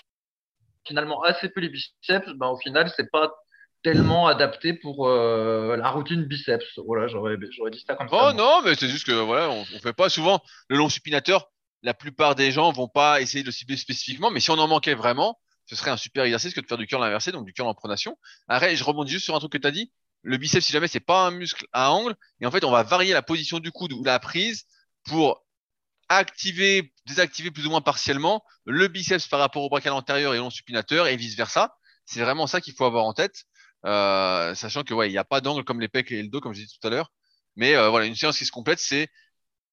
[0.87, 3.32] finalement assez peu les biceps, ben, au final c'est pas
[3.82, 6.78] tellement adapté pour euh, la routine biceps.
[6.87, 8.30] Voilà, j'aurais j'aurais dit ça comme ça.
[8.30, 11.51] Oh non, mais c'est juste que voilà, on, on fait pas souvent le long supinateur.
[11.82, 14.68] La plupart des gens vont pas essayer de le cibler spécifiquement, mais si on en
[14.68, 17.53] manquait vraiment, ce serait un super exercice que de faire du curl inversé, donc du
[17.53, 18.16] curl en pronation.
[18.49, 19.93] Après, je rebondis juste sur un truc que tu as dit.
[20.22, 22.82] Le biceps, si jamais c'est pas un muscle à angle, et en fait, on va
[22.82, 24.64] varier la position du coude ou la prise
[25.05, 25.45] pour
[26.09, 30.50] activer, désactiver plus ou moins partiellement le biceps par rapport au brachial antérieur et long
[30.50, 31.76] supinateur et vice versa.
[32.07, 33.44] C'est vraiment ça qu'il faut avoir en tête,
[33.86, 36.40] euh, sachant que ouais, il n'y a pas d'angle comme les pecs et le dos,
[36.40, 37.12] comme je disais tout à l'heure.
[37.57, 39.09] Mais euh, voilà, une séance qui se complète, c'est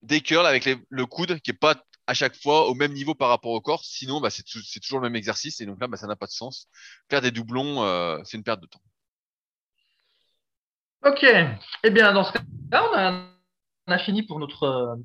[0.02, 1.76] des curls avec le coude qui est pas
[2.08, 3.84] à chaque fois au même niveau par rapport au corps.
[3.84, 6.16] Sinon, bah, c'est tou- c'est toujours le même exercice et donc là, bah, ça n'a
[6.16, 6.68] pas de sens.
[7.10, 8.82] Faire des doublons, euh, c'est une perte de temps.
[11.04, 11.26] Ok.
[11.84, 13.28] Eh bien, dans ce cas-là, on a,
[13.88, 14.98] on a fini pour notre,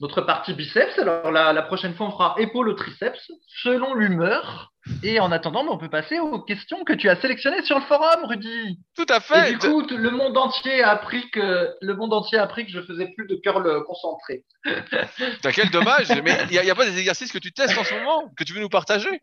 [0.00, 0.98] notre partie biceps.
[0.98, 3.30] Alors, la, la prochaine fois, on fera épaule au triceps,
[3.62, 4.72] selon l'humeur.
[5.02, 7.84] Et en attendant, bah, on peut passer aux questions que tu as sélectionnées sur le
[7.86, 8.78] forum, Rudy.
[8.94, 9.52] Tout à Et fait.
[9.54, 12.70] du coup, t- le monde entier a appris que le monde entier a appris que
[12.72, 14.44] je faisais plus de curl concentré.
[15.42, 16.08] T'as quel dommage.
[16.22, 18.30] Mais il n'y a, y a pas des exercices que tu testes en ce moment
[18.36, 19.18] que tu veux nous partager?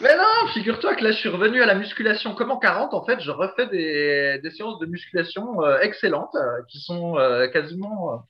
[0.00, 2.92] Mais non, figure-toi que là, je suis revenu à la musculation comme en 40.
[2.92, 7.46] En fait, je refais des, des séances de musculation euh, excellentes euh, qui sont euh,
[7.48, 8.20] quasiment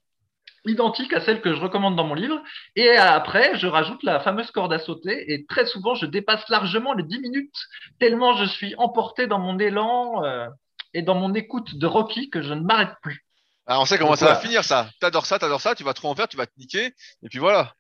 [0.69, 2.41] identiques à celles que je recommande dans mon livre.
[2.75, 5.33] Et après, je rajoute la fameuse corde à sauter.
[5.33, 7.57] Et très souvent, je dépasse largement les 10 minutes
[7.99, 10.47] tellement je suis emporté dans mon élan euh,
[10.95, 13.25] et dans mon écoute de Rocky que je ne m'arrête plus.
[13.67, 14.89] Ah, on sait comment Donc, ça va finir ça.
[15.01, 16.87] T'adores ça, t'adores ça, tu vas trop en faire, tu vas te niquer
[17.23, 17.73] et puis voilà.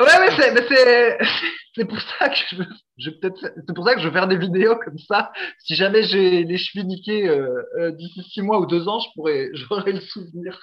[0.00, 1.18] Ouais, mais c'est, mais c'est,
[1.74, 2.62] c'est pour ça que je,
[2.98, 5.30] je peut-être, c'est pour ça que je vais faire des vidéos comme ça.
[5.58, 9.08] Si jamais j'ai les chevilles niquées euh, euh, d'ici six mois ou deux ans, je
[9.14, 10.58] pourrais, j'aurai le souvenir.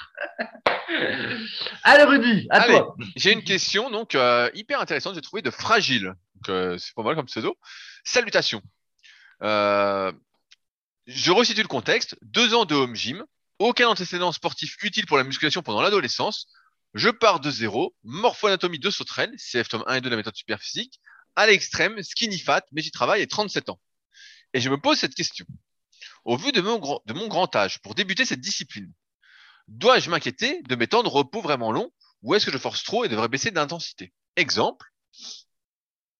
[1.83, 2.77] Allez, Rudy, à Allez.
[2.77, 2.95] toi.
[3.15, 6.13] J'ai une question donc euh, hyper intéressante, j'ai trouvé de fragile.
[6.35, 7.55] Donc c'est pas mal comme pseudo.
[8.03, 8.61] Salutations.
[9.41, 12.17] Je resitue le contexte.
[12.21, 13.23] Deux ans de home gym,
[13.59, 16.47] aucun antécédent sportif utile pour la musculation pendant l'adolescence.
[16.97, 20.35] Je pars de zéro, morpho-anatomie de sauterelle, CF tome 1 et 2 de la méthode
[20.35, 20.99] superphysique,
[21.35, 23.79] à l'extrême, skinny fat, mais j'y travaille et 37 ans.
[24.53, 25.45] Et je me pose cette question.
[26.25, 28.91] Au vu de mon, grand, âge, pour débuter cette discipline,
[29.67, 31.91] dois-je m'inquiéter de mes temps de repos vraiment longs
[32.23, 34.11] ou est-ce que je force trop et devrais baisser d'intensité?
[34.35, 34.87] Exemple,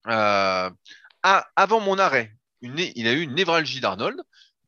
[0.06, 0.70] euh,
[1.24, 4.22] avant mon arrêt, il a eu une névralgie d'Arnold,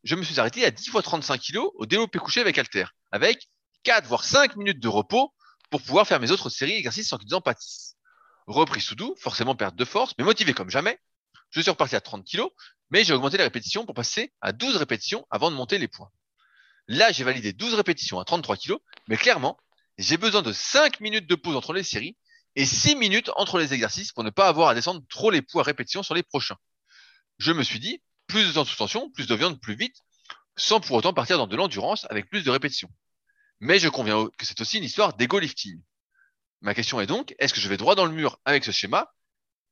[0.03, 3.47] je me suis arrêté à 10 fois 35 kg au développé couché avec halter, avec
[3.83, 5.31] 4 voire 5 minutes de repos
[5.69, 7.95] pour pouvoir faire mes autres séries d'exercices sans qu'ils en pâtissent.
[8.47, 10.99] Repris sous doux, forcément perte de force, mais motivé comme jamais.
[11.51, 12.43] Je suis reparti à 30 kg,
[12.89, 16.09] mais j'ai augmenté les répétitions pour passer à 12 répétitions avant de monter les points.
[16.87, 19.57] Là, j'ai validé 12 répétitions à 33 kg, mais clairement,
[19.97, 22.17] j'ai besoin de 5 minutes de pause entre les séries
[22.55, 25.61] et 6 minutes entre les exercices pour ne pas avoir à descendre trop les poids
[25.61, 26.57] à répétition sur les prochains.
[27.37, 29.95] Je me suis dit, plus de temps sous tension, plus de viande plus vite,
[30.55, 32.89] sans pour autant partir dans de l'endurance avec plus de répétitions.
[33.59, 35.81] Mais je conviens que c'est aussi une histoire d'ego lifting.
[36.61, 39.11] Ma question est donc, est-ce que je vais droit dans le mur avec ce schéma?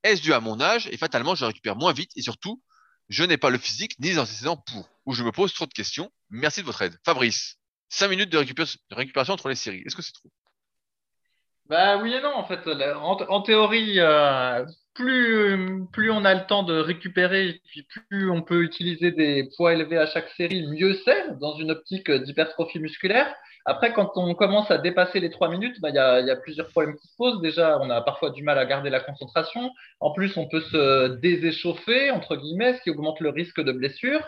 [0.03, 2.61] Est-ce dû à mon âge et fatalement je récupère moins vite et surtout,
[3.09, 4.89] je n'ai pas le physique ni les antécédents pour?
[5.05, 6.97] Ou je me pose trop de questions Merci de votre aide.
[7.05, 7.57] Fabrice,
[7.89, 8.37] 5 minutes de,
[8.91, 10.29] récupération entre les séries, est-ce que c'est trop?
[11.67, 12.65] Bah oui et non en fait.
[12.67, 19.11] En, théorie, euh, plus, on a le temps de récupérer, et plus on peut utiliser
[19.11, 23.33] des poids élevés à chaque série, mieux c'est dans une optique d'hypertrophie musculaire.
[23.69, 26.37] Après, quand on commence à dépasser les trois minutes, bah, il y, a, y, a,
[26.37, 27.41] plusieurs problèmes qui se posent.
[27.41, 29.69] Déjà, on a parfois du mal à garder la concentration.
[29.99, 34.21] En plus, on peut se déséchauffer, entre guillemets, ce qui augmente le risque de blessure.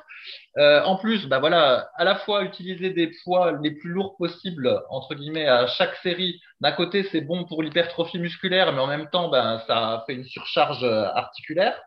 [0.57, 4.83] Euh, en plus, bah, voilà, à la fois utiliser des poids les plus lourds possibles,
[4.89, 6.41] entre guillemets, à chaque série.
[6.59, 10.25] D'un côté, c'est bon pour l'hypertrophie musculaire, mais en même temps, bah, ça fait une
[10.25, 11.79] surcharge articulaire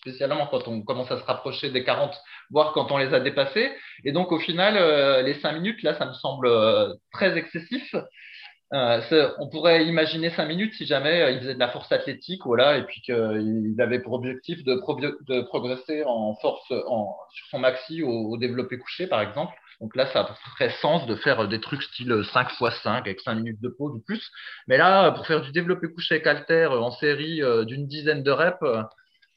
[0.00, 2.14] spécialement quand on commence à se rapprocher des 40,
[2.50, 3.70] voire quand on les a dépassés.
[4.04, 7.94] Et donc, au final, euh, les 5 minutes, là, ça me semble euh, très excessif.
[8.72, 12.78] Euh, on pourrait imaginer 5 minutes si jamais ils faisaient de la force athlétique, voilà,
[12.78, 18.02] et puis qu'ils avaient pour objectif de, de progresser en force en, sur son maxi
[18.02, 19.52] au, développé couché, par exemple.
[19.80, 23.34] Donc là, ça ferait sens de faire des trucs style 5 x 5 avec 5
[23.34, 24.30] minutes de pause ou plus.
[24.68, 28.60] Mais là, pour faire du développé couché avec halter en série d'une dizaine de reps,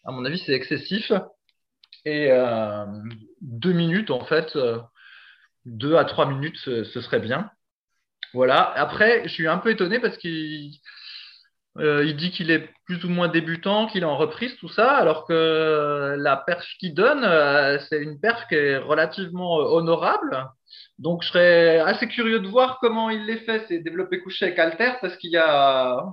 [0.05, 1.11] à mon avis, c'est excessif.
[2.05, 2.85] Et euh,
[3.41, 4.79] deux minutes, en fait, euh,
[5.65, 7.49] deux à trois minutes, ce, serait bien.
[8.33, 8.71] Voilà.
[8.75, 10.71] Après, je suis un peu étonné parce qu'il
[11.77, 15.25] euh, dit qu'il est plus ou moins débutant, qu'il est en reprise, tout ça, alors
[15.25, 17.21] que la perche qu'il donne,
[17.89, 20.49] c'est une perche qui est relativement honorable.
[20.99, 24.59] Donc, je serais assez curieux de voir comment il les fait, ces développés couchés avec
[24.59, 26.03] Alter, parce qu'il y a,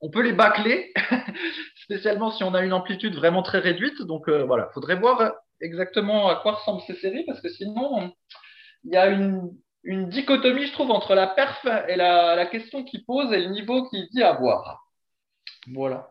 [0.00, 0.92] on peut les bâcler,
[1.82, 4.02] spécialement si on a une amplitude vraiment très réduite.
[4.02, 8.12] Donc euh, voilà, il faudrait voir exactement à quoi ressemblent ces séries, parce que sinon,
[8.84, 9.50] il y a une,
[9.84, 14.08] dichotomie, je trouve, entre la perf et la, question qu'il pose et le niveau qu'il
[14.12, 14.84] dit avoir.
[15.72, 16.10] Voilà.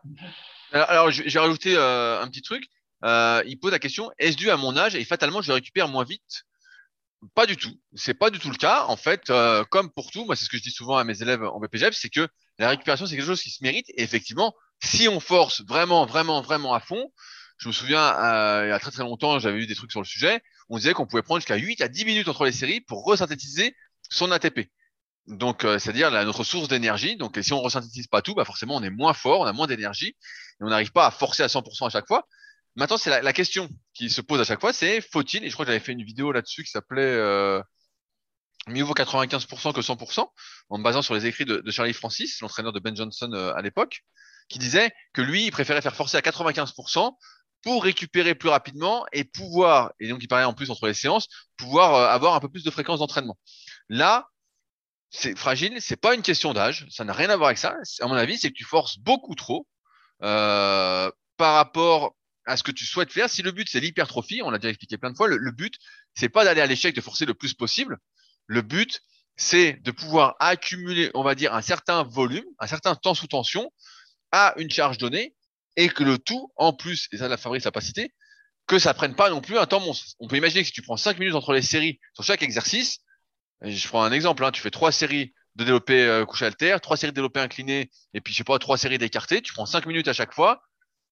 [0.72, 2.64] Alors, j'ai rajouté euh, un petit truc.
[3.04, 6.04] Euh, il pose la question est-ce dû à mon âge et fatalement je récupère moins
[6.04, 6.44] vite?
[7.34, 7.72] Pas du tout.
[7.94, 8.84] C'est pas du tout le cas.
[8.88, 9.32] En fait,
[9.70, 11.94] comme pour tout, moi c'est ce que je dis souvent à mes élèves en BPGF,
[11.94, 13.88] c'est que la récupération, c'est quelque chose qui se mérite.
[13.90, 17.12] Et effectivement, si on force vraiment, vraiment, vraiment à fond,
[17.58, 20.00] je me souviens, euh, il y a très très longtemps, j'avais vu des trucs sur
[20.00, 20.42] le sujet.
[20.68, 23.76] On disait qu'on pouvait prendre jusqu'à 8 à 10 minutes entre les séries pour resynthétiser
[24.10, 24.70] son ATP.
[25.28, 27.16] Donc, euh, c'est-à-dire notre source d'énergie.
[27.16, 29.68] Donc, si on resynthétise pas tout, bah forcément, on est moins fort, on a moins
[29.68, 32.26] d'énergie et on n'arrive pas à forcer à 100% à chaque fois.
[32.74, 35.66] Maintenant, c'est la, question qui se pose à chaque fois, c'est faut-il, et je crois
[35.66, 37.60] que j'avais fait une vidéo là-dessus qui s'appelait euh,
[38.66, 40.26] mieux vaut 95% que 100%,
[40.70, 43.60] en me basant sur les écrits de, Charlie Francis, l'entraîneur de Ben Johnson euh, à
[43.60, 44.04] l'époque,
[44.52, 47.16] qui disait que lui, il préférait faire forcer à 95%
[47.62, 51.28] pour récupérer plus rapidement et pouvoir, et donc il parlait en plus entre les séances,
[51.56, 53.38] pouvoir euh, avoir un peu plus de fréquence d'entraînement.
[53.88, 54.28] Là,
[55.10, 57.76] c'est fragile, c'est pas une question d'âge, ça n'a rien à voir avec ça.
[58.00, 59.66] À mon avis, c'est que tu forces beaucoup trop
[60.22, 62.14] euh, par rapport
[62.46, 63.30] à ce que tu souhaites faire.
[63.30, 65.74] Si le but c'est l'hypertrophie, on l'a déjà expliqué plein de fois, le, le but
[66.14, 67.98] c'est pas d'aller à l'échec, de forcer le plus possible,
[68.46, 69.00] le but,
[69.36, 73.72] c'est de pouvoir accumuler, on va dire, un certain volume, un certain temps sous tension
[74.32, 75.34] à une charge donnée
[75.76, 78.12] et que le tout, en plus, et ça la Fabrice n'a pas cité,
[78.66, 80.14] que ça prenne pas non plus un temps monstre.
[80.20, 83.00] On peut imaginer que si tu prends 5 minutes entre les séries sur chaque exercice,
[83.62, 86.96] je prends un exemple, hein, tu fais trois séries de développer euh, couché alter, trois
[86.96, 89.86] séries de développé incliné, et puis je sais pas, trois séries d'écarté, tu prends 5
[89.86, 90.62] minutes à chaque fois,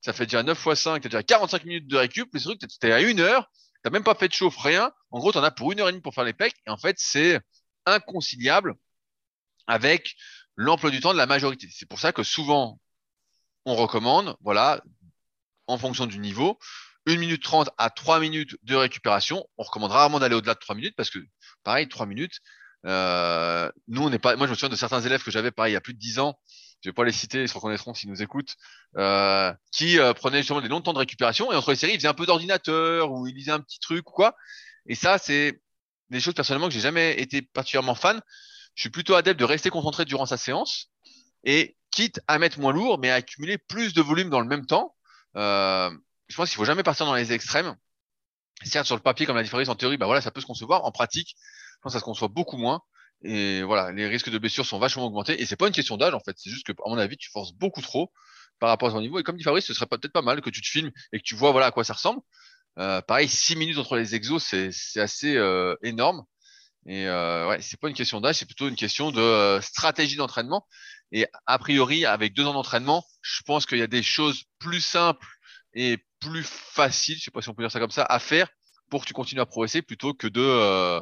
[0.00, 2.58] ça fait déjà 9 fois 5, tu as déjà 45 minutes de récup, le truc,
[2.60, 3.50] tu es à une heure,
[3.82, 4.92] T'as même pas fait de chauffe, rien.
[5.10, 6.54] En gros, tu en as pour une heure et demie pour faire les pecs.
[6.66, 7.40] Et en fait, c'est
[7.86, 8.74] inconciliable
[9.66, 10.16] avec
[10.56, 11.68] l'emploi du temps de la majorité.
[11.72, 12.78] C'est pour ça que souvent,
[13.66, 14.82] on recommande, voilà,
[15.66, 16.58] en fonction du niveau,
[17.06, 19.46] 1 minute 30 à 3 minutes de récupération.
[19.58, 21.18] On recommande rarement d'aller au-delà de 3 minutes parce que,
[21.64, 22.40] pareil, 3 minutes.
[22.86, 24.36] Euh, nous, on n'est pas.
[24.36, 25.98] Moi, je me souviens de certains élèves que j'avais, pareil, il y a plus de
[25.98, 26.38] 10 ans.
[26.82, 28.56] Je vais pas les citer, ils se reconnaîtront s'ils nous écoutent,
[28.96, 31.98] euh, qui euh, prenaient justement des longs temps de récupération et entre les séries, ils
[31.98, 34.34] faisaient un peu d'ordinateur ou ils lisaient un petit truc ou quoi.
[34.86, 35.60] Et ça, c'est
[36.08, 38.20] des choses personnellement que j'ai jamais été particulièrement fan.
[38.74, 40.89] Je suis plutôt adepte de rester concentré durant sa séance
[41.44, 44.66] et quitte à mettre moins lourd, mais à accumuler plus de volume dans le même
[44.66, 44.94] temps.
[45.36, 45.90] Euh,
[46.28, 47.76] je pense qu'il faut jamais partir dans les extrêmes.
[48.62, 50.84] Certes, sur le papier, comme la différence en théorie, bah voilà, ça peut se concevoir.
[50.84, 52.82] En pratique, je pense que ça se conçoit beaucoup moins.
[53.22, 55.40] Et voilà, les risques de blessures sont vachement augmentés.
[55.40, 56.34] Et c'est pas une question d'âge, en fait.
[56.36, 58.12] C'est juste que, à mon avis, tu forces beaucoup trop
[58.58, 59.18] par rapport à ton niveau.
[59.18, 61.24] Et comme dit Fabrice, ce serait peut-être pas mal que tu te filmes et que
[61.24, 62.20] tu vois, voilà, à quoi ça ressemble.
[62.78, 66.24] Euh, pareil, 6 minutes entre les exos, c'est assez euh, énorme.
[66.86, 70.16] Et euh, ouais, c'est pas une question d'âge, c'est plutôt une question de euh, stratégie
[70.16, 70.66] d'entraînement.
[71.12, 74.80] Et a priori, avec deux ans d'entraînement, je pense qu'il y a des choses plus
[74.80, 75.26] simples
[75.74, 78.48] et plus faciles, je sais pas si on peut dire ça comme ça, à faire
[78.90, 81.00] pour que tu continues à progresser plutôt que de euh,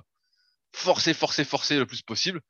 [0.72, 2.40] forcer, forcer, forcer le plus possible,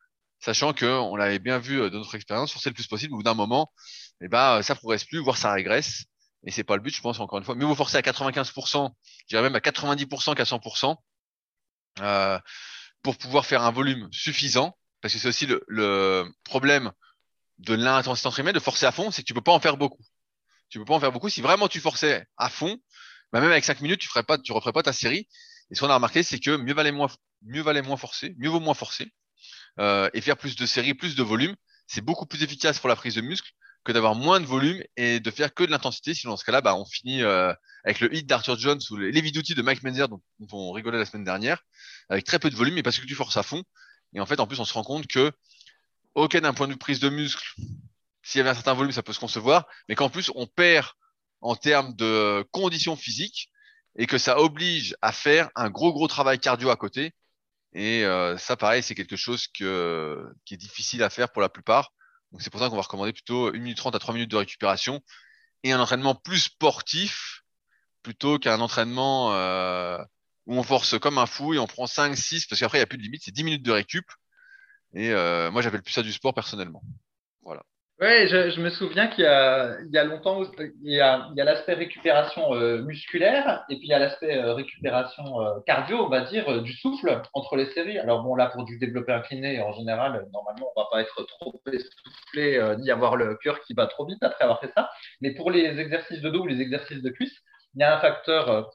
[0.41, 3.19] sachant que on l'avait bien vu euh, dans notre expérience, forcer le plus possible, au
[3.19, 3.73] bout d'un moment,
[4.21, 6.05] eh ben, ça progresse plus, voire ça régresse.
[6.45, 7.55] Et c'est pas le but, je pense, encore une fois.
[7.57, 8.91] Mais vous forcer à 95%,
[9.23, 10.97] je dirais même à 90% qu'à 100%,
[12.01, 12.39] euh,
[13.03, 16.93] pour pouvoir faire un volume suffisant, parce que c'est aussi le, le, problème
[17.59, 20.03] de l'intensité entraînée, de forcer à fond, c'est que tu peux pas en faire beaucoup.
[20.69, 21.29] Tu peux pas en faire beaucoup.
[21.29, 22.77] Si vraiment tu forçais à fond,
[23.33, 25.29] bah même avec 5 minutes, tu ferais pas, tu referais pas ta série.
[25.71, 27.09] Et ce qu'on a remarqué, c'est que mieux valait moins,
[27.43, 29.13] mieux valait moins forcer, mieux vaut moins forcer,
[29.81, 31.55] euh, et faire plus de séries, plus de volume.
[31.87, 33.51] C'est beaucoup plus efficace pour la prise de muscle
[33.85, 36.15] que d'avoir moins de volume et de faire que de l'intensité.
[36.15, 37.53] Sinon, dans ce cas-là, bah, on finit euh,
[37.85, 40.73] avec le hit d'Arthur Jones ou les, les d'outils de Mike Menzer dont, dont, on
[40.73, 41.63] rigolait la semaine dernière,
[42.09, 43.63] avec très peu de volume, mais parce que tu forces à fond.
[44.15, 45.33] Et en fait, en plus, on se rend compte que,
[46.15, 47.55] ok, d'un point de vue prise de muscle,
[48.23, 50.89] s'il y avait un certain volume, ça peut se concevoir, mais qu'en plus, on perd
[51.41, 53.51] en termes de conditions physiques
[53.97, 57.15] et que ça oblige à faire un gros, gros travail cardio à côté.
[57.75, 61.93] Et euh, ça, pareil, c'est quelque chose qui est difficile à faire pour la plupart.
[62.33, 64.37] Donc c'est pour ça qu'on va recommander plutôt 1 minute 30 à 3 minutes de
[64.37, 65.01] récupération
[65.63, 67.43] et un entraînement plus sportif
[68.03, 69.99] plutôt qu'un entraînement euh,
[70.47, 72.85] où on force comme un fou et on prend 5, 6, parce qu'après il n'y
[72.85, 74.07] a plus de limite, c'est 10 minutes de récup.
[74.95, 76.83] Et euh, moi j'appelle plus ça du sport personnellement.
[77.43, 77.63] Voilà.
[78.01, 80.45] Oui, je, me souviens qu'il y a, longtemps,
[80.85, 85.41] il y a, l'aspect récupération euh, musculaire et puis il y a l'aspect euh, récupération
[85.41, 87.99] euh, cardio, on va dire, du souffle entre les séries.
[87.99, 91.61] Alors bon, là, pour du développé incliné, en général, normalement, on va pas être trop
[91.73, 94.91] essoufflé ni avoir le cœur qui bat trop vite après avoir fait ça.
[95.21, 97.37] Mais pour les exercices de dos ou les exercices de cuisse,
[97.75, 98.71] il y a un facteur,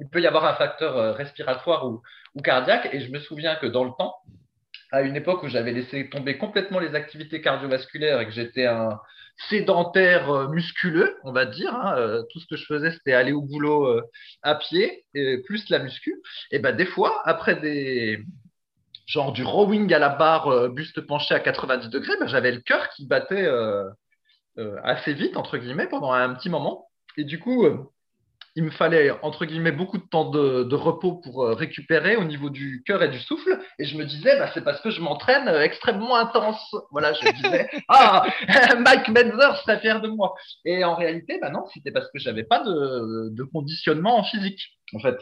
[0.00, 2.00] il peut y avoir un facteur respiratoire ou
[2.42, 2.88] cardiaque.
[2.94, 4.14] Et je me souviens que dans le temps,
[4.92, 9.00] à une époque où j'avais laissé tomber complètement les activités cardiovasculaires et que j'étais un
[9.48, 11.74] sédentaire euh, musculeux, on va dire.
[11.74, 14.02] Hein, euh, tout ce que je faisais, c'était aller au boulot euh,
[14.42, 16.22] à pied, et plus la muscu.
[16.50, 18.22] Et ben des fois, après des
[19.06, 22.88] genre du rowing à la barre, buste penché à 90 degrés, ben, j'avais le cœur
[22.90, 23.48] qui battait
[24.84, 26.88] assez vite entre guillemets pendant un petit moment.
[27.16, 27.66] Et du coup,
[28.54, 32.24] il me fallait, entre guillemets, beaucoup de temps de, de repos pour euh, récupérer au
[32.24, 33.58] niveau du cœur et du souffle.
[33.78, 36.74] Et je me disais, bah, c'est parce que je m'entraîne euh, extrêmement intense.
[36.90, 38.26] Voilà, je me disais, ah,
[38.78, 40.34] Mike Menzer serait fier de moi.
[40.66, 44.60] Et en réalité, bah non, c'était parce que j'avais pas de, de conditionnement physique,
[44.94, 45.16] en fait.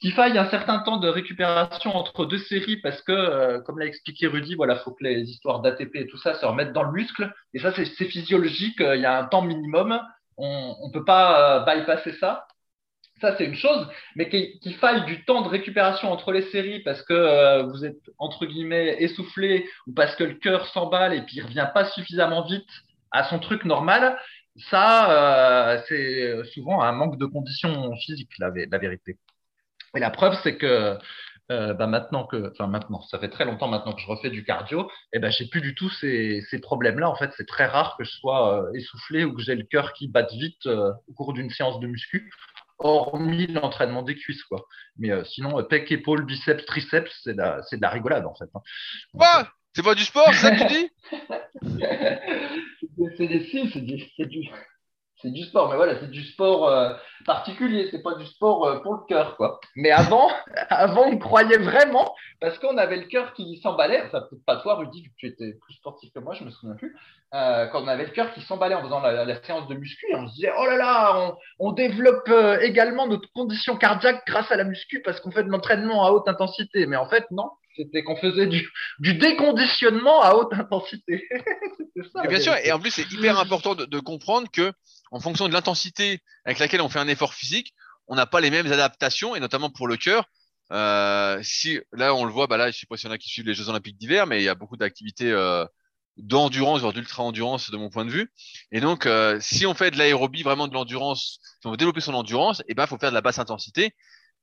[0.00, 3.86] Qu'il faille un certain temps de récupération entre deux séries parce que, euh, comme l'a
[3.86, 6.92] expliqué Rudy, voilà, faut que les histoires d'ATP et tout ça se remettent dans le
[6.92, 7.32] muscle.
[7.54, 8.80] Et ça, c'est physiologique.
[8.80, 9.98] Il y a un temps minimum.
[10.36, 12.44] On ne peut pas bypasser ça.
[13.20, 16.80] Ça, c'est une chose, mais qu'il qu faille du temps de récupération entre les séries
[16.80, 21.22] parce que euh, vous êtes, entre guillemets, essoufflé ou parce que le cœur s'emballe et
[21.22, 22.68] puis il revient pas suffisamment vite
[23.12, 24.18] à son truc normal,
[24.70, 29.16] ça, euh, c'est souvent un manque de conditions physiques, la, vérité.
[29.94, 30.98] Et la preuve, c'est que
[31.52, 34.44] euh, bah maintenant que, enfin maintenant, ça fait très longtemps maintenant que je refais du
[34.44, 37.08] cardio, et ben j'ai plus du tout ces, ces problèmes-là.
[37.08, 40.08] En fait, c'est très rare que je sois essoufflé ou que j'ai le cœur qui
[40.08, 42.32] batte vite au cours d'une séance de muscu
[42.84, 44.64] hormis l'entraînement des cuisses, quoi.
[44.98, 48.50] Mais euh, sinon, pec, épaule, biceps, triceps, c'est de, de, la rigolade, en fait.
[48.54, 48.60] Hein.
[49.18, 50.90] Quoi C'est pas du sport, c'est ça que tu dis
[53.16, 53.44] C'est des
[54.16, 54.48] c'est du,
[55.24, 56.92] c'est du sport, mais voilà, c'est du sport euh,
[57.24, 59.58] particulier, c'est pas du sport euh, pour le cœur, quoi.
[59.74, 60.28] Mais avant,
[60.68, 64.74] avant, on croyait vraiment, parce qu'on avait le cœur qui s'emballait, enfin, peut-être pas toi,
[64.74, 66.94] Rudy, tu étais plus sportif que moi, je me souviens plus,
[67.32, 70.06] euh, quand on avait le cœur qui s'emballait en faisant la, la, séance de muscu,
[70.14, 74.52] on se disait, oh là là, on, on développe euh, également notre condition cardiaque grâce
[74.52, 76.86] à la muscu parce qu'on fait de l'entraînement à haute intensité.
[76.86, 78.68] Mais en fait, non, c'était qu'on faisait du,
[78.98, 81.26] du, déconditionnement à haute intensité.
[82.12, 84.72] ça, bien sûr, et en plus, c'est hyper important de, de, comprendre que
[85.14, 87.72] en fonction de l'intensité avec laquelle on fait un effort physique,
[88.08, 90.24] on n'a pas les mêmes adaptations, et notamment pour le cœur.
[90.72, 93.18] Euh, si là on le voit, bah là je sais pas s'il y en a
[93.18, 95.64] qui suivent les Jeux Olympiques d'hiver, mais il y a beaucoup d'activités euh,
[96.16, 98.32] d'endurance, voire d'ultra endurance de mon point de vue.
[98.72, 102.00] Et donc euh, si on fait de l'aérobie, vraiment de l'endurance, si on veut développer
[102.00, 103.94] son endurance, et eh ben faut faire de la basse intensité.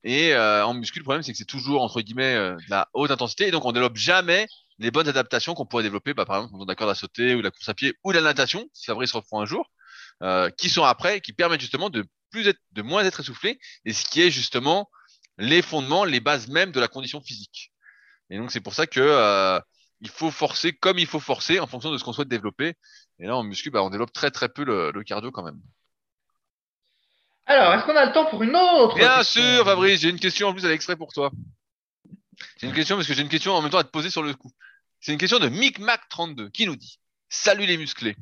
[0.04, 2.88] Et euh, en muscu, le problème c'est que c'est toujours entre guillemets euh, de la
[2.94, 4.48] haute intensité, et donc on développe jamais
[4.80, 7.42] les bonnes adaptations qu'on pourrait développer, bah, par exemple dans la corde à sauter ou
[7.42, 9.70] la course à pied ou la natation, si Fabrice reprend un jour,
[10.58, 14.06] qui sont après, qui permettent justement de plus être, de moins être essoufflé, et ce
[14.06, 14.90] qui est justement
[15.38, 17.72] les fondements, les bases même de la condition physique.
[18.30, 19.60] Et donc c'est pour ça que euh,
[20.00, 22.76] il faut forcer comme il faut forcer en fonction de ce qu'on souhaite développer.
[23.20, 25.60] Et là en muscu, bah, on développe très très peu le, cardio quand même.
[27.48, 30.48] Alors, est-ce qu'on a le temps pour une autre Bien sûr, Fabrice, j'ai une question
[30.48, 31.32] en plus à l'extrait pour toi.
[32.58, 34.24] C'est une question parce que j'ai une question en même temps à te poser sur
[34.24, 34.52] le coup.
[35.00, 37.00] C'est une question de MicMac32 qui nous dit
[37.30, 38.16] Salut les musclés.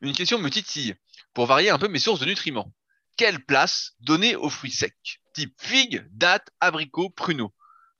[0.00, 0.96] Une question me titille
[1.34, 2.72] pour varier un peu mes sources de nutriments.
[3.16, 5.20] Quelle place donner aux fruits secs?
[5.34, 7.52] Type figues, dattes, abricots, pruneaux.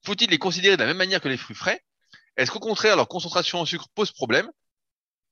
[0.04, 1.84] Faut-il les considérer de la même manière que les fruits frais?
[2.36, 4.50] Est-ce qu'au contraire, leur concentration en sucre pose problème?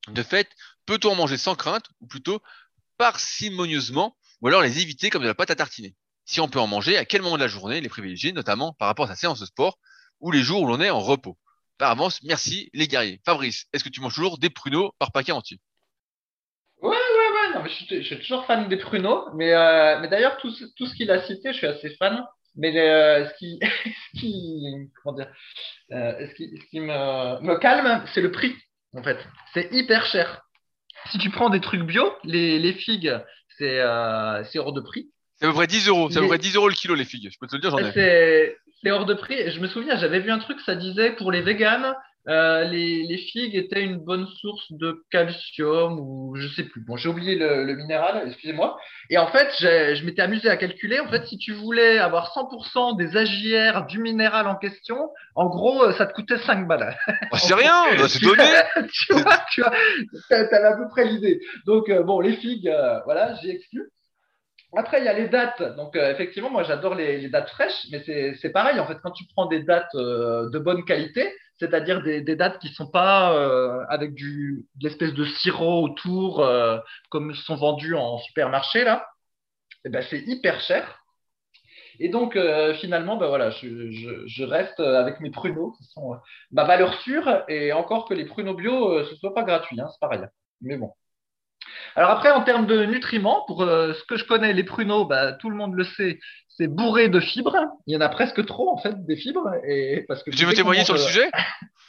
[0.09, 0.51] De fait,
[0.86, 2.43] peut-on en manger sans crainte, ou plutôt
[2.99, 5.95] parcimonieusement, ou alors les éviter comme de la pâte à tartiner?
[6.24, 8.88] Si on peut en manger, à quel moment de la journée les privilégier, notamment par
[8.88, 9.78] rapport à sa séance de sport,
[10.20, 11.38] ou les jours où l'on est en repos?
[11.78, 13.20] Par avance, merci les guerriers.
[13.24, 15.59] Fabrice, est-ce que tu manges toujours des pruneaux par paquet entier?
[17.66, 21.22] Je, suis, toujours fan des pruneaux, mais, euh, mais d'ailleurs, tout, tout ce qu'il a
[21.22, 22.24] cité, je suis assez fan.
[22.57, 23.61] Mais euh, ce, qui,
[24.14, 25.32] ce, qui, comment dire,
[25.92, 28.55] euh, ce qui, ce qui me, me calme, c'est le prix,
[28.94, 29.18] en fait.
[29.55, 30.42] C'est hyper cher.
[31.11, 33.16] Si tu prends des trucs bio, les, les figues,
[33.57, 35.11] c'est hors de prix.
[35.36, 36.11] C'est à peu près 10 euros.
[36.11, 37.30] À peu près 10 euros le kilo, les figues.
[37.32, 38.57] Je peux te le dire, j'en ai.
[38.82, 39.51] C'est hors de prix.
[39.51, 41.94] Je me souviens, j'avais vu un truc, ça disait pour les véganes,
[42.31, 46.81] euh, les, les, figues étaient une bonne source de calcium ou je sais plus.
[46.81, 48.78] Bon, j'ai oublié le, le minéral, excusez-moi.
[49.11, 51.01] Et en fait, je m'étais amusé à calculer.
[51.01, 55.91] En fait, si tu voulais avoir 100% des AGR du minéral en question, en gros,
[55.93, 56.97] ça te coûtait 5 balles.
[57.33, 58.45] Oh, c'est rien, bah, c'est donné.
[58.93, 59.72] tu vois, tu vois,
[60.28, 61.41] t'avais à peu près l'idée.
[61.66, 63.91] Donc, euh, bon, les figues, euh, voilà, j'ai exclu.
[64.77, 65.62] Après, il y a les dates.
[65.77, 68.03] Donc, euh, effectivement, moi, j'adore les, dates fraîches, mais
[68.41, 68.79] c'est pareil.
[68.79, 72.73] En fait, quand tu prends des dates de bonne qualité, c'est-à-dire des, dates qui ne
[72.75, 76.79] sont pas euh, avec du, de l'espèce de sirop autour, euh,
[77.11, 79.07] comme sont vendus en supermarché, là,
[79.85, 81.03] eh ben, c'est hyper cher.
[81.99, 86.16] Et donc, euh, finalement, ben voilà, je, reste avec mes pruneaux, qui sont
[86.51, 89.89] ma valeur sûre, et encore que les pruneaux bio, ce ne soit pas gratuit, hein,
[89.93, 90.23] c'est pareil.
[90.62, 90.93] Mais bon.
[91.97, 95.51] Alors après, en termes de nutriments, pour ce que je connais, les pruneaux, bah, tout
[95.51, 96.18] le monde le sait,
[96.57, 97.57] c'est bourré de fibres.
[97.86, 99.51] Il y en a presque trop en fait des fibres.
[99.66, 101.30] Et parce que tu veux témoigner sur le sujet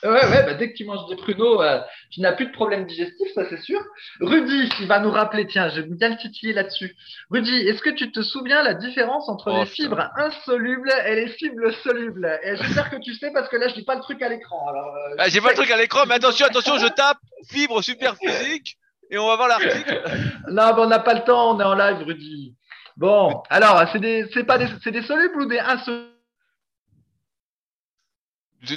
[0.04, 1.80] Ouais, ouais, bah, dès que tu manges des pruneaux, euh,
[2.10, 3.80] tu n'as plus de problème digestif, ça c'est sûr.
[4.20, 6.96] Rudy, il va nous rappeler, tiens, je vais bien le titiller là-dessus.
[7.30, 11.28] Rudy, est-ce que tu te souviens la différence entre oh, les fibres insolubles et les
[11.28, 12.40] fibres solubles?
[12.44, 14.70] Et j'espère que tu sais parce que là, je dis pas le truc à l'écran.
[14.70, 17.84] Alors, euh, ah, j'ai pas le truc à l'écran, mais attention, attention, je tape fibres
[17.84, 18.78] super physiques
[19.12, 20.02] et on va voir l'article.
[20.48, 22.56] non, mais on n'a pas le temps, on est en live, Rudy.
[22.98, 26.10] Bon, alors, c'est des, c'est pas des, c'est des solubles ou des insolubles?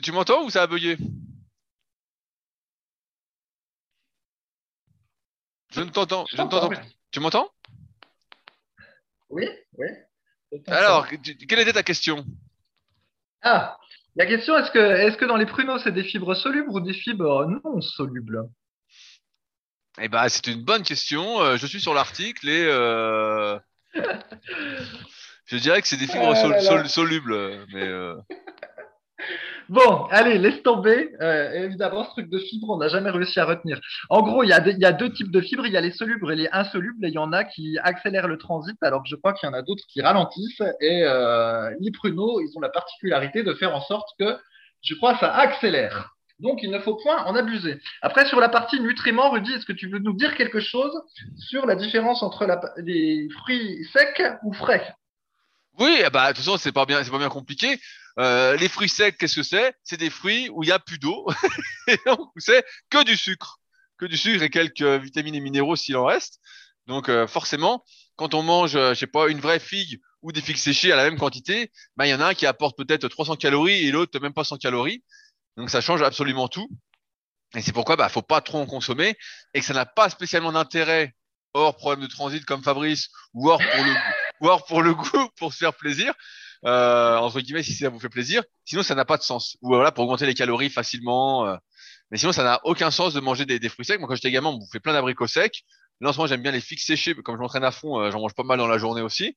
[0.02, 0.96] Tu, m'entends ou ça a bugué?
[5.70, 6.24] Je ne t'entends.
[6.30, 6.70] Je ne t'entends.
[7.10, 7.48] Tu m'entends?
[9.28, 9.86] Oui, oui.
[10.66, 12.24] Alors, quelle était ta question?
[13.42, 13.78] Ah,
[14.16, 16.94] la question est-ce que, est-ce que dans les pruneaux c'est des fibres solubles ou des
[16.94, 18.48] fibres non solubles?
[20.00, 21.40] Eh ben, c'est une bonne question.
[21.40, 23.56] Euh, je suis sur l'article et euh,
[25.46, 27.36] je dirais que c'est des fibres ah solubles,
[27.72, 27.82] mais.
[27.82, 28.16] Euh,
[29.70, 31.08] Bon, allez, laisse tomber.
[31.54, 33.80] Évidemment, ce truc de fibres, on n'a jamais réussi à retenir.
[34.10, 35.64] En gros, il y, a il y, a deux types de fibres.
[35.64, 37.02] Il y a les solubles et les insolubles.
[37.02, 39.50] Et il y en a qui accélèrent le transit, alors que je crois qu'il y
[39.50, 40.60] en a d'autres qui ralentissent.
[40.82, 41.04] Et
[41.80, 44.36] les pruneaux, ils ont la particularité de faire en sorte que,
[44.82, 46.13] je crois, ça accélère.
[46.40, 47.80] Donc, il ne faut point en abuser.
[48.02, 50.92] Après, sur la partie nutriments, Rudy, est-ce que tu veux nous dire quelque chose
[51.38, 52.46] sur la différence entre
[52.78, 54.94] les fruits secs ou frais?
[55.78, 57.78] Oui, bah, de toute façon, c'est pas bien, c'est pas bien compliqué.
[58.18, 59.74] Euh, les fruits secs, qu'est-ce que c'est?
[59.82, 61.26] C'est des fruits où il y a plus d'eau,
[61.88, 63.58] et donc c'est que du sucre,
[63.98, 66.38] que du sucre et quelques vitamines et minéraux s'il en reste.
[66.86, 67.84] Donc euh, forcément,
[68.16, 70.96] quand on mange, euh, je sais pas, une vraie figue ou des figues séchées à
[70.96, 73.90] la même quantité, bah il y en a un qui apporte peut-être 300 calories et
[73.90, 75.02] l'autre même pas 100 calories.
[75.56, 76.68] Donc ça change absolument tout.
[77.54, 79.16] Et c'est pourquoi bah faut pas trop en consommer
[79.52, 81.14] et que ça n'a pas spécialement d'intérêt
[81.52, 83.92] hors problème de transit comme Fabrice ou hors pour le
[84.40, 86.14] ou hors pour le goût pour se faire plaisir
[86.64, 88.42] euh, entre guillemets, si ça vous fait plaisir.
[88.64, 89.56] Sinon, ça n'a pas de sens.
[89.62, 91.46] Ou voilà, pour augmenter les calories facilement.
[91.46, 91.56] Euh.
[92.10, 93.98] Mais sinon, ça n'a aucun sens de manger des, fruits secs.
[93.98, 95.64] Moi, quand j'étais gamin, on bouffait plein d'abricots secs.
[96.00, 97.14] Là, en j'aime bien les figues séchées.
[97.14, 99.36] Comme je m'entraîne à fond, euh, j'en mange pas mal dans la journée aussi.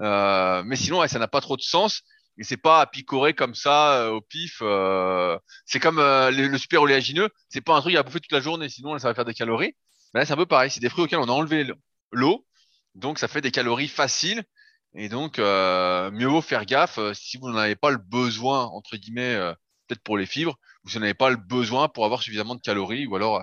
[0.00, 2.02] Euh, mais sinon, ouais, ça n'a pas trop de sens.
[2.38, 4.58] Et c'est pas à picorer comme ça euh, au pif.
[4.62, 7.28] euh, c'est comme euh, le, le super oléagineux.
[7.48, 9.74] C'est pas un truc à bouffer toute la journée, sinon ça va faire des calories.
[10.14, 10.70] Mais là, c'est un peu pareil.
[10.70, 11.70] C'est des fruits auxquels on a enlevé
[12.10, 12.46] l'eau,
[12.94, 14.44] donc ça fait des calories faciles.
[14.94, 18.64] Et donc, euh, mieux vaut faire gaffe euh, si vous n'en avez pas le besoin
[18.64, 19.54] entre guillemets, euh,
[19.86, 22.60] peut-être pour les fibres, ou si vous n'avez pas le besoin pour avoir suffisamment de
[22.60, 23.42] calories, ou alors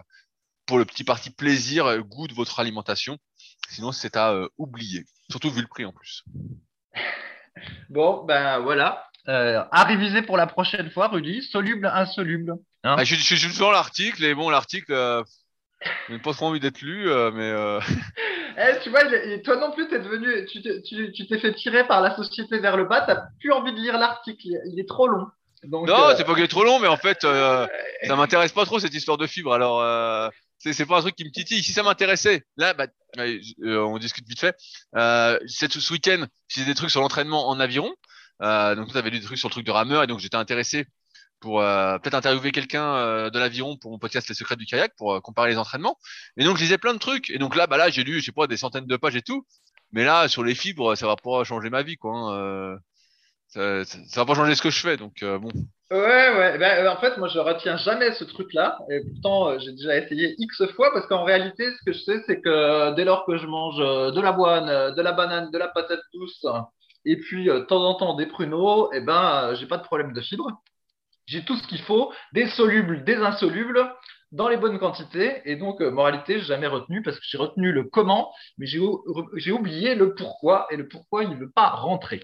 [0.68, 3.18] pour le petit parti plaisir, goût de votre alimentation.
[3.70, 5.06] Sinon, c'est à oublier.
[5.32, 6.24] Surtout vu le prix en plus.
[7.90, 9.06] Bon, ben voilà.
[9.28, 11.42] Euh, à réviser pour la prochaine fois, Rudy.
[11.44, 12.54] Soluble, insoluble.
[12.84, 15.24] Hein Ah, je, je, je suis devant l'article et bon, l'article, euh,
[16.10, 17.86] j'ai pas trop envie d'être lu, euh, mais
[18.58, 19.02] Eh, tu vois,
[19.44, 22.76] toi non plus, t'es devenu, tu t'es tu- tu fait tirer par la société vers
[22.76, 23.02] le bas.
[23.02, 24.48] T'as plus envie de lire l'article.
[24.66, 25.28] Il est trop long.
[25.64, 27.22] Donc, non, c'est pas qu'il est trop long, mais en fait,
[28.04, 29.54] ça m'intéresse pas trop cette histoire de fibres.
[29.54, 31.64] Alors, c'est pas un truc qui me titille.
[31.64, 32.88] Si ça m'intéressait, là, bah,
[33.18, 34.56] euh, on discute vite fait.
[34.96, 37.94] Euh, ce week-end, j'ai des trucs sur l'entraînement en aviron.
[38.42, 40.86] Euh, donc, tu avais des trucs sur le truc de rameur, et donc j'étais intéressé
[41.40, 45.22] pour euh, peut-être interviewer quelqu'un de l'aviron pour mon podcast Les Secrets du kayak pour
[45.22, 45.98] comparer les entraînements.
[46.38, 47.30] Et donc, je lisais plein de trucs.
[47.30, 49.22] Et donc là, bah là, j'ai lu, je sais pas, des centaines de pages et
[49.22, 49.46] tout.
[49.92, 52.14] Mais là, sur les fibres, ça va pas changer ma vie, quoi.
[52.14, 52.78] hein.
[53.48, 54.98] Ça, ça, va pas changer ce que je fais.
[54.98, 55.50] Donc, bon.
[55.92, 55.98] Ouais,
[56.38, 56.58] ouais.
[56.60, 58.78] Ben, euh, en fait, moi, je retiens jamais ce truc-là.
[58.92, 62.22] Et pourtant, euh, j'ai déjà essayé X fois parce qu'en réalité, ce que je sais,
[62.28, 65.58] c'est que euh, dès lors que je mange de l'avoine, euh, de la banane, de
[65.58, 66.46] la patate douce,
[67.06, 70.22] et puis de temps en temps des pruneaux, eh ben, j'ai pas de problème de
[70.22, 70.52] fibres.
[71.28, 73.92] J'ai tout ce qu'il faut, des solubles, des insolubles,
[74.32, 75.42] dans les bonnes quantités.
[75.46, 79.96] Et donc, moralité, j'ai jamais retenu parce que j'ai retenu le comment, mais j'ai oublié
[79.96, 80.68] le pourquoi.
[80.72, 82.22] Et le pourquoi, il ne veut pas rentrer.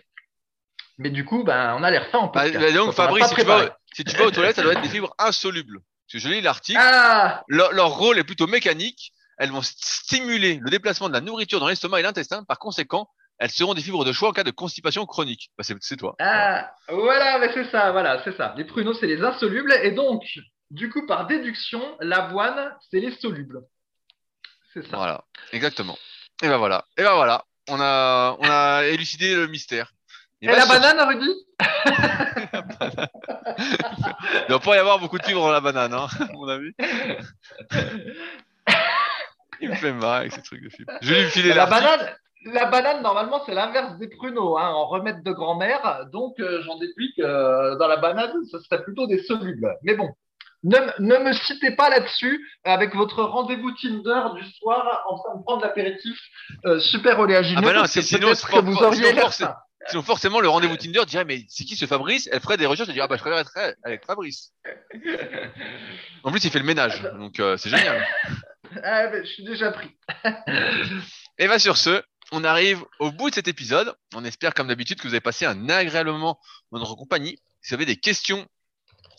[0.98, 2.60] Mais du coup, ben, on a l'air fin en Bah, podcast.
[2.60, 4.90] bah, donc, Fabrice, si tu, vas, si tu vas aux toilettes, ça doit être des
[4.90, 5.80] fibres insolubles.
[5.80, 9.12] Parce que je lis l'article, Ah, leur, leur rôle est plutôt mécanique.
[9.38, 12.44] Elles vont stimuler le déplacement de la nourriture dans l'estomac et l'intestin.
[12.46, 15.50] Par conséquent, elles seront des fibres de choix en cas de constipation chronique.
[15.58, 16.16] Bah, c'est toi.
[16.20, 18.54] Ah, voilà, mais c'est ça, voilà, c'est ça.
[18.56, 19.74] Les pruneaux, c'est les insolubles.
[19.84, 20.24] Et donc,
[20.72, 23.60] du coup, par déduction, l'avoine, c'est les solubles.
[24.74, 24.96] C'est ça.
[24.98, 25.98] Voilà, exactement.
[26.42, 26.86] Et ben voilà.
[26.98, 27.44] Et ben voilà.
[27.68, 29.92] On a, on a élucidé le mystère.
[30.42, 31.32] Et, la sur- banane, Rudy
[34.42, 36.72] Il doit pas y avoir beaucoup de fibres dans la banane, hein, à mon avis.
[39.62, 40.92] Il me fait marrer avec ces trucs de fibres.
[41.02, 42.10] Je vais lui filer la banane,
[42.46, 46.06] la banane, normalement, c'est l'inverse des pruneaux, hein, en remède de grand-mère.
[46.12, 49.74] Donc, euh, j'en déduis que euh, dans la banane, ce serait plutôt des solubles.
[49.84, 50.10] Mais bon,
[50.64, 55.44] ne, ne me citez pas là-dessus avec votre rendez-vous Tinder du soir en train de
[55.44, 56.20] prendre l'apéritif
[56.66, 57.62] euh, super oléagineux.
[57.64, 59.16] Ah bah non, c'est- sinon, que vous auriez.
[59.90, 62.28] Sinon, forcément, le rendez-vous Tinder dirait, mais c'est qui ce Fabrice?
[62.32, 64.52] Elle ferait des recherches et dirait, ah bah, je travaillerai avec Fabrice.
[66.24, 68.06] En plus, il fait le ménage, donc euh, c'est génial.
[68.84, 69.90] Ah, ben, je suis déjà pris.
[71.38, 73.96] Et bah, sur ce, on arrive au bout de cet épisode.
[74.14, 76.40] On espère, comme d'habitude, que vous avez passé un agréable moment
[76.72, 77.38] dans notre compagnie.
[77.62, 78.46] Si vous avez des questions,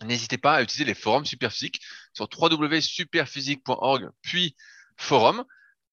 [0.02, 1.80] n'hésitez pas à utiliser les forums Superphysique
[2.12, 4.56] sur www.superphysique.org, puis
[4.96, 5.44] forum.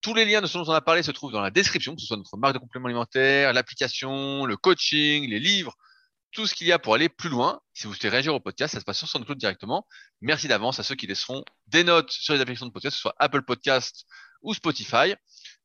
[0.04, 2.00] Tous les liens de ce dont on a parlé se trouvent dans la description, que
[2.02, 5.74] ce soit notre marque de compléments alimentaires, l'application, le coaching, les livres,
[6.30, 7.58] tout ce qu'il y a pour aller plus loin.
[7.72, 9.86] Si vous souhaitez réagir au podcast, ça se passe sur SoundCloud directement.
[10.20, 13.00] Merci d'avance à ceux qui laisseront des notes sur les applications de podcast, que ce
[13.00, 14.04] soit Apple Podcast
[14.42, 15.14] ou Spotify.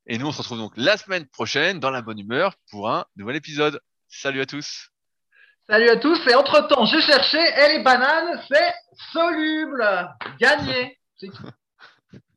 [0.08, 3.04] Et nous, on se retrouve donc la semaine prochaine dans la bonne humeur pour un
[3.18, 3.82] nouvel épisode.
[4.08, 4.88] Salut à tous.
[5.68, 6.18] Salut à tous.
[6.30, 8.74] Et entre-temps, j'ai cherché, et les bananes, c'est
[9.12, 9.86] soluble.
[10.40, 10.98] Gagné.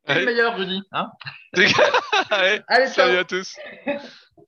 [0.07, 0.81] C'est le meilleur, Rudy.
[0.91, 1.11] Hein
[2.29, 3.07] Allez, Allez, ciao.
[3.07, 3.55] salut à tous.